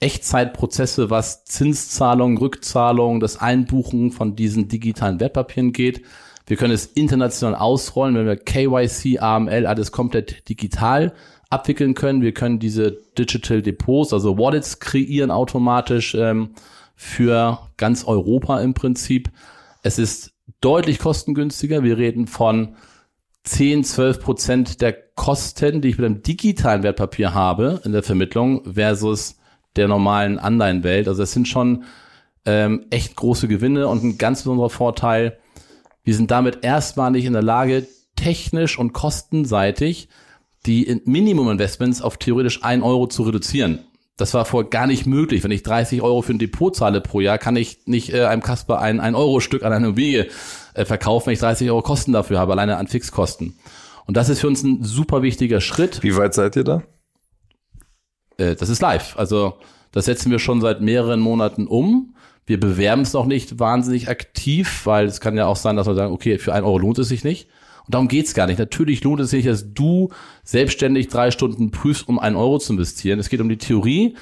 Echtzeitprozesse, 0.04 1.08
was 1.08 1.46
Zinszahlungen, 1.46 2.36
Rückzahlungen, 2.36 3.20
das 3.20 3.40
Einbuchen 3.40 4.12
von 4.12 4.36
diesen 4.36 4.68
digitalen 4.68 5.18
Wertpapieren 5.18 5.72
geht. 5.72 6.02
Wir 6.46 6.58
können 6.58 6.74
es 6.74 6.84
international 6.84 7.54
ausrollen, 7.54 8.14
wenn 8.14 8.26
wir 8.26 8.36
KYC, 8.36 9.20
AML, 9.20 9.64
alles 9.64 9.92
komplett 9.92 10.46
digital 10.50 11.14
abwickeln 11.48 11.94
können. 11.94 12.20
Wir 12.20 12.34
können 12.34 12.58
diese 12.58 12.98
Digital 13.16 13.62
Depots, 13.62 14.12
also 14.12 14.36
Wallets 14.36 14.78
kreieren 14.78 15.30
automatisch 15.30 16.14
ähm, 16.14 16.50
für 16.94 17.60
ganz 17.78 18.04
Europa 18.04 18.60
im 18.60 18.74
Prinzip. 18.74 19.30
Es 19.82 19.98
ist 19.98 20.34
deutlich 20.60 20.98
kostengünstiger. 20.98 21.82
Wir 21.82 21.96
reden 21.96 22.26
von 22.26 22.76
10, 23.44 23.84
12 23.84 24.20
Prozent 24.20 24.80
der 24.82 24.92
Kosten, 24.92 25.80
die 25.80 25.88
ich 25.88 25.96
mit 25.96 26.04
einem 26.04 26.22
digitalen 26.22 26.82
Wertpapier 26.82 27.32
habe 27.32 27.80
in 27.86 27.92
der 27.92 28.02
Vermittlung 28.02 28.74
versus 28.74 29.36
der 29.76 29.88
normalen 29.88 30.38
Anleihenwelt. 30.38 31.08
Also 31.08 31.22
es 31.22 31.32
sind 31.32 31.48
schon 31.48 31.84
ähm, 32.46 32.86
echt 32.90 33.16
große 33.16 33.48
Gewinne 33.48 33.88
und 33.88 34.04
ein 34.04 34.18
ganz 34.18 34.42
besonderer 34.42 34.70
Vorteil. 34.70 35.38
Wir 36.02 36.14
sind 36.14 36.30
damit 36.30 36.64
erstmalig 36.64 37.24
in 37.24 37.32
der 37.32 37.42
Lage, 37.42 37.86
technisch 38.16 38.78
und 38.78 38.92
kostenseitig 38.92 40.08
die 40.66 41.00
Minimum-Investments 41.04 42.02
auf 42.02 42.16
theoretisch 42.16 42.62
ein 42.62 42.82
Euro 42.82 43.06
zu 43.06 43.22
reduzieren. 43.22 43.80
Das 44.16 44.32
war 44.32 44.44
vorher 44.44 44.70
gar 44.70 44.86
nicht 44.86 45.06
möglich. 45.06 45.42
Wenn 45.42 45.50
ich 45.50 45.64
30 45.64 46.00
Euro 46.00 46.22
für 46.22 46.32
ein 46.32 46.38
Depot 46.38 46.74
zahle 46.74 47.00
pro 47.00 47.20
Jahr, 47.20 47.38
kann 47.38 47.56
ich 47.56 47.78
nicht 47.86 48.12
äh, 48.14 48.26
einem 48.26 48.42
Kasper 48.42 48.78
ein, 48.78 49.00
ein 49.00 49.16
Euro 49.16 49.40
Stück 49.40 49.64
an 49.64 49.72
eine 49.72 49.86
Immobilie 49.86 50.28
äh, 50.74 50.84
verkaufen, 50.84 51.26
wenn 51.26 51.32
ich 51.34 51.40
30 51.40 51.68
Euro 51.70 51.82
Kosten 51.82 52.12
dafür 52.12 52.38
habe, 52.38 52.52
alleine 52.52 52.76
an 52.76 52.86
Fixkosten. 52.86 53.58
Und 54.06 54.16
das 54.16 54.28
ist 54.28 54.40
für 54.40 54.46
uns 54.46 54.62
ein 54.62 54.84
super 54.84 55.22
wichtiger 55.22 55.60
Schritt. 55.60 56.02
Wie 56.02 56.16
weit 56.16 56.34
seid 56.34 56.54
ihr 56.56 56.64
da? 56.64 56.82
Äh, 58.36 58.54
das 58.56 58.68
ist 58.68 58.82
live. 58.82 59.16
Also 59.16 59.54
das 59.92 60.06
setzen 60.06 60.30
wir 60.30 60.38
schon 60.38 60.60
seit 60.60 60.80
mehreren 60.80 61.20
Monaten 61.20 61.66
um. 61.66 62.14
Wir 62.46 62.60
bewerben 62.60 63.02
es 63.02 63.12
noch 63.12 63.26
nicht 63.26 63.58
wahnsinnig 63.58 64.08
aktiv, 64.08 64.82
weil 64.84 65.06
es 65.06 65.20
kann 65.20 65.36
ja 65.36 65.46
auch 65.46 65.56
sein, 65.56 65.76
dass 65.76 65.86
wir 65.86 65.94
sagen, 65.94 66.12
okay, 66.12 66.38
für 66.38 66.52
einen 66.52 66.66
Euro 66.66 66.78
lohnt 66.78 66.98
es 66.98 67.08
sich 67.08 67.24
nicht. 67.24 67.48
Und 67.86 67.94
darum 67.94 68.08
geht's 68.08 68.34
gar 68.34 68.46
nicht. 68.46 68.58
Natürlich 68.58 69.04
lohnt 69.04 69.20
es 69.20 69.30
sich, 69.30 69.44
dass 69.44 69.72
du 69.72 70.10
selbstständig 70.42 71.08
drei 71.08 71.30
Stunden 71.30 71.70
prüfst, 71.70 72.08
um 72.08 72.18
einen 72.18 72.36
Euro 72.36 72.58
zu 72.58 72.72
investieren. 72.72 73.18
Es 73.18 73.28
geht 73.28 73.40
um 73.40 73.48
die 73.48 73.58
Theorie. 73.58 74.14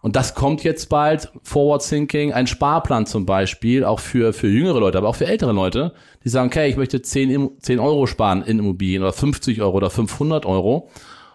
Und 0.00 0.14
das 0.14 0.34
kommt 0.34 0.62
jetzt 0.62 0.88
bald, 0.88 1.30
Forward 1.42 1.86
Thinking, 1.86 2.32
ein 2.32 2.46
Sparplan 2.46 3.06
zum 3.06 3.26
Beispiel, 3.26 3.84
auch 3.84 3.98
für, 3.98 4.32
für 4.32 4.48
jüngere 4.48 4.78
Leute, 4.78 4.98
aber 4.98 5.08
auch 5.08 5.16
für 5.16 5.26
ältere 5.26 5.52
Leute, 5.52 5.92
die 6.22 6.28
sagen, 6.28 6.48
okay, 6.48 6.68
ich 6.68 6.76
möchte 6.76 7.02
10, 7.02 7.60
10 7.60 7.78
Euro 7.80 8.06
sparen 8.06 8.42
in 8.42 8.60
Immobilien 8.60 9.02
oder 9.02 9.12
50 9.12 9.60
Euro 9.60 9.76
oder 9.76 9.90
500 9.90 10.46
Euro. 10.46 10.88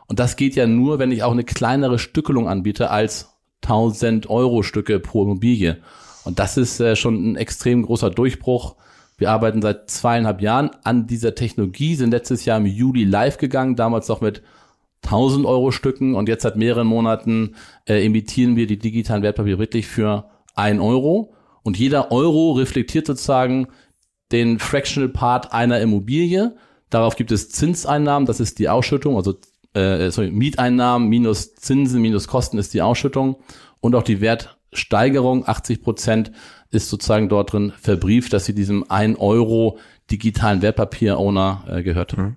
Und 0.08 0.20
das 0.20 0.36
geht 0.36 0.56
ja 0.56 0.68
nur, 0.68 1.00
wenn 1.00 1.12
ich 1.12 1.24
auch 1.24 1.32
eine 1.32 1.44
kleinere 1.44 2.00
Stückelung 2.00 2.48
anbiete 2.48 2.90
als 2.90 3.34
1000 3.64 4.30
Euro 4.30 4.64
Stücke 4.64 5.00
pro 5.00 5.24
Immobilie. 5.24 5.78
Und 6.24 6.40
das 6.40 6.58
ist 6.58 6.80
äh, 6.80 6.96
schon 6.96 7.32
ein 7.32 7.36
extrem 7.36 7.84
großer 7.84 8.10
Durchbruch. 8.10 8.76
Wir 9.18 9.32
arbeiten 9.32 9.62
seit 9.62 9.90
zweieinhalb 9.90 10.42
Jahren 10.42 10.72
an 10.84 11.08
dieser 11.08 11.36
Technologie, 11.36 11.96
sind 11.96 12.12
letztes 12.12 12.46
Jahr 12.46 12.58
im 12.58 12.66
Juli 12.66 13.04
live 13.04 13.38
gegangen, 13.38 13.76
damals 13.76 14.08
noch 14.08 14.22
mit 14.22 14.42
1000 15.04 15.46
Euro 15.46 15.72
Stücken 15.72 16.16
und 16.16 16.30
jetzt 16.30 16.44
seit 16.44 16.56
mehreren 16.56 16.88
Monaten 16.88 17.56
äh, 17.88 18.06
imitieren 18.06 18.56
wir 18.56 18.68
die 18.68 18.80
digitalen 18.80 19.22
Wertpapiere 19.22 19.60
wirklich 19.60 19.88
für 19.88 20.30
ein 20.56 20.80
Euro. 20.80 21.34
Und 21.62 21.78
jeder 21.78 22.12
Euro 22.12 22.54
reflektiert 22.54 23.08
sozusagen 23.08 23.68
den 24.32 24.60
Fractional 24.60 25.10
Part 25.10 25.54
einer 25.54 25.80
Immobilie. 25.80 26.56
Darauf 26.90 27.16
gibt 27.16 27.32
es 27.32 27.50
Zinseinnahmen, 27.50 28.26
das 28.26 28.40
ist 28.40 28.60
die 28.60 28.70
Ausschüttung, 28.70 29.16
also 29.16 29.36
äh, 29.74 30.12
sorry, 30.12 30.32
Mieteinnahmen 30.32 31.10
minus 31.10 31.56
Zinsen 31.56 32.02
minus 32.02 32.28
Kosten 32.28 32.58
ist 32.58 32.74
die 32.74 32.82
Ausschüttung 32.82 33.38
und 33.80 33.96
auch 33.96 34.04
die 34.04 34.22
Wertsteigerung, 34.22 35.48
80 35.48 35.82
Prozent 35.82 36.32
ist 36.72 36.90
sozusagen 36.90 37.30
dort 37.30 37.54
drin 37.54 37.74
verbrieft, 37.80 38.34
dass 38.34 38.46
sie 38.46 38.56
diesem 38.56 38.90
1 38.90 39.20
Euro 39.20 39.78
digitalen 40.12 40.62
Wertpapier-Owner 40.62 41.64
äh, 41.68 41.84
gehört. 41.84 42.18
Mhm. 42.18 42.36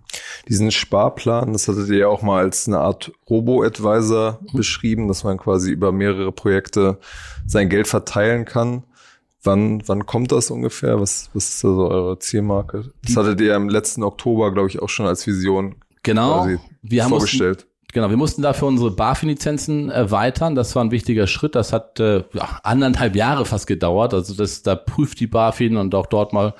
Diesen 0.49 0.70
Sparplan, 0.70 1.53
das 1.53 1.68
hattet 1.68 1.88
ihr 1.88 1.99
ja 1.99 2.09
auch 2.09 2.22
mal 2.22 2.44
als 2.44 2.68
eine 2.68 2.79
Art 2.79 3.12
Robo-Advisor 3.29 4.40
mhm. 4.40 4.57
beschrieben, 4.57 5.09
dass 5.09 5.25
man 5.25 5.38
quasi 5.38 5.72
über 5.72 5.90
mehrere 5.92 6.33
Projekte 6.33 6.99
sein 7.46 7.68
Geld 7.68 7.88
verteilen 7.88 8.44
kann. 8.44 8.85
Wann, 9.42 9.87
wann 9.87 10.07
kommt 10.07 10.33
das 10.33 10.51
ungefähr? 10.51 11.01
Was, 11.01 11.31
was 11.33 11.49
ist 11.49 11.64
also 11.64 11.88
eure 11.88 12.18
Zielmarke? 12.18 12.90
Das 13.05 13.16
hattet 13.16 13.40
ihr 13.40 13.55
im 13.55 13.68
letzten 13.68 14.03
Oktober, 14.03 14.53
glaube 14.53 14.68
ich, 14.68 14.83
auch 14.83 14.88
schon 14.88 15.07
als 15.07 15.27
Vision 15.27 15.77
genau, 16.07 16.49
wir 16.83 17.05
haben 17.05 17.11
vorgestellt. 17.11 17.59
Mussten, 17.59 17.92
genau, 17.92 18.11
wir 18.11 18.16
mussten 18.16 18.42
dafür 18.42 18.69
unsere 18.69 18.90
BaFin-Lizenzen 18.90 19.90
erweitern. 19.90 20.55
Das 20.55 20.75
war 20.75 20.85
ein 20.85 20.90
wichtiger 20.90 21.27
Schritt. 21.27 21.55
Das 21.55 21.73
hat 21.73 22.01
äh, 22.01 22.25
ja, 22.33 22.61
anderthalb 22.62 23.14
Jahre 23.16 23.45
fast 23.45 23.66
gedauert. 23.66 24.14
Also 24.14 24.35
das, 24.35 24.62
da 24.62 24.75
prüft 24.75 25.21
die 25.21 25.27
BaFin 25.27 25.77
und 25.77 25.95
auch 25.95 26.07
dort 26.07 26.33
mal 26.33 26.55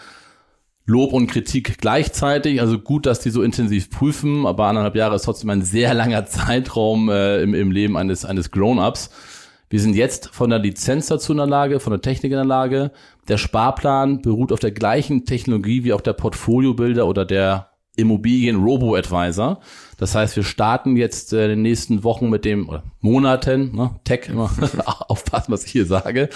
Lob 0.87 1.13
und 1.13 1.27
Kritik 1.27 1.79
gleichzeitig. 1.79 2.61
Also 2.61 2.79
gut, 2.79 3.07
dass 3.07 3.21
die 3.21 3.31
so 3.31 3.43
intensiv 3.43 3.91
prüfen, 3.91 4.47
aber 4.47 4.67
anderthalb 4.67 4.95
Jahre 4.95 5.17
ist 5.17 5.23
trotzdem 5.23 5.51
ein 5.51 5.63
sehr 5.63 5.95
langer 5.95 6.27
Zeitraum 6.27 7.09
äh, 7.09 7.43
im, 7.43 7.55
im 7.55 7.71
Leben 7.71 7.97
eines, 7.97 8.25
eines 8.25 8.51
Grown-Ups. 8.51 9.11
Wir 9.69 9.81
sind 9.81 9.97
jetzt 9.97 10.29
von 10.29 10.51
der 10.51 10.61
Lizenz 10.61 11.09
dazu 11.09 11.33
in 11.33 11.39
der 11.39 11.47
Lage, 11.49 11.81
von 11.81 11.91
der 11.91 12.01
Technik 12.01 12.31
in 12.31 12.39
der 12.39 12.45
Lage. 12.45 12.93
Der 13.27 13.37
Sparplan 13.37 14.23
beruht 14.23 14.53
auf 14.53 14.61
der 14.61 14.71
gleichen 14.71 15.25
Technologie 15.25 15.83
wie 15.83 15.93
auch 15.93 16.01
der 16.01 16.13
Portfolio-Builder 16.13 17.07
oder 17.09 17.25
der 17.25 17.71
Immobilien 17.97 18.63
Robo-Advisor. 18.63 19.61
Das 19.97 20.15
heißt, 20.15 20.37
wir 20.37 20.45
starten 20.45 20.97
jetzt 20.97 21.33
äh, 21.33 21.45
in 21.45 21.51
den 21.51 21.63
nächsten 21.63 22.05
Wochen 22.05 22.29
mit 22.29 22.45
dem, 22.45 22.69
oder 22.69 22.83
Monaten, 23.01 23.75
ne, 23.75 23.99
Tech 24.05 24.29
immer, 24.29 24.51
aufpassen, 25.09 25.53
was 25.53 25.65
ich 25.65 25.73
hier 25.73 25.87
sage, 25.87 26.29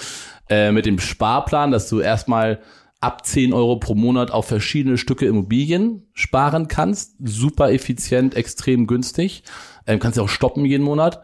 äh, 0.49 0.71
mit 0.71 0.85
dem 0.85 0.99
Sparplan, 0.99 1.71
dass 1.71 1.87
du 1.89 1.99
erstmal 1.99 2.59
ab 2.99 3.25
10 3.25 3.53
Euro 3.53 3.77
pro 3.77 3.95
Monat 3.95 4.31
auf 4.31 4.45
verschiedene 4.45 4.97
Stücke 4.97 5.25
Immobilien 5.25 6.07
sparen 6.13 6.67
kannst. 6.67 7.15
Super 7.23 7.71
effizient, 7.71 8.35
extrem 8.35 8.87
günstig. 8.87 9.43
Ähm, 9.87 9.99
kannst 9.99 10.17
du 10.17 10.21
auch 10.21 10.29
stoppen 10.29 10.65
jeden 10.65 10.83
Monat. 10.83 11.21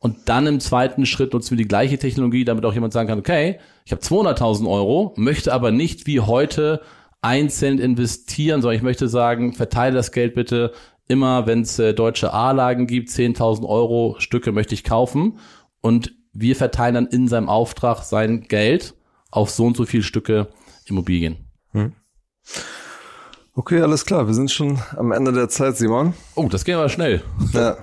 Und 0.00 0.28
dann 0.28 0.48
im 0.48 0.58
zweiten 0.58 1.06
Schritt 1.06 1.32
nutzen 1.32 1.52
wir 1.52 1.58
die 1.58 1.68
gleiche 1.68 1.96
Technologie, 1.96 2.44
damit 2.44 2.64
auch 2.64 2.74
jemand 2.74 2.92
sagen 2.92 3.08
kann, 3.08 3.20
okay, 3.20 3.60
ich 3.84 3.92
habe 3.92 4.02
200.000 4.02 4.68
Euro, 4.68 5.14
möchte 5.16 5.52
aber 5.52 5.70
nicht 5.70 6.08
wie 6.08 6.18
heute 6.18 6.82
einzeln 7.22 7.78
investieren, 7.78 8.60
sondern 8.60 8.76
ich 8.76 8.82
möchte 8.82 9.08
sagen, 9.08 9.54
verteile 9.54 9.96
das 9.96 10.12
Geld 10.12 10.34
bitte 10.34 10.72
immer, 11.08 11.46
wenn 11.46 11.62
es 11.62 11.78
äh, 11.78 11.94
deutsche 11.94 12.32
A-Lagen 12.32 12.86
gibt, 12.86 13.08
10.000 13.10 13.66
Euro 13.66 14.16
Stücke 14.18 14.52
möchte 14.52 14.74
ich 14.74 14.84
kaufen. 14.84 15.38
Und 15.80 16.14
wir 16.32 16.56
verteilen 16.56 16.94
dann 16.94 17.06
in 17.06 17.28
seinem 17.28 17.48
Auftrag 17.48 18.02
sein 18.02 18.42
Geld 18.42 18.94
auf 19.30 19.50
so 19.50 19.66
und 19.66 19.76
so 19.76 19.84
viele 19.84 20.02
Stücke 20.02 20.48
Immobilien. 20.86 21.36
Hm. 21.72 21.92
Okay, 23.54 23.80
alles 23.82 24.04
klar. 24.06 24.26
Wir 24.26 24.34
sind 24.34 24.50
schon 24.50 24.78
am 24.96 25.12
Ende 25.12 25.32
der 25.32 25.48
Zeit, 25.48 25.76
Simon. 25.76 26.14
Oh, 26.34 26.48
das 26.48 26.64
ging 26.64 26.74
aber 26.74 26.88
schnell. 26.88 27.22
Ja. 27.52 27.76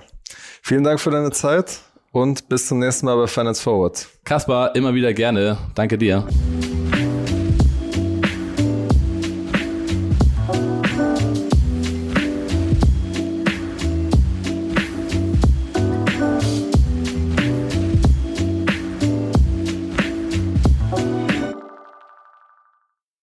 Vielen 0.62 0.84
Dank 0.84 1.00
für 1.00 1.10
deine 1.10 1.30
Zeit 1.30 1.80
und 2.12 2.48
bis 2.50 2.66
zum 2.66 2.80
nächsten 2.80 3.06
Mal 3.06 3.16
bei 3.16 3.26
Finance 3.26 3.62
Forward. 3.62 4.06
Kaspar, 4.24 4.76
immer 4.76 4.94
wieder 4.94 5.14
gerne. 5.14 5.56
Danke 5.74 5.96
dir. 5.96 6.26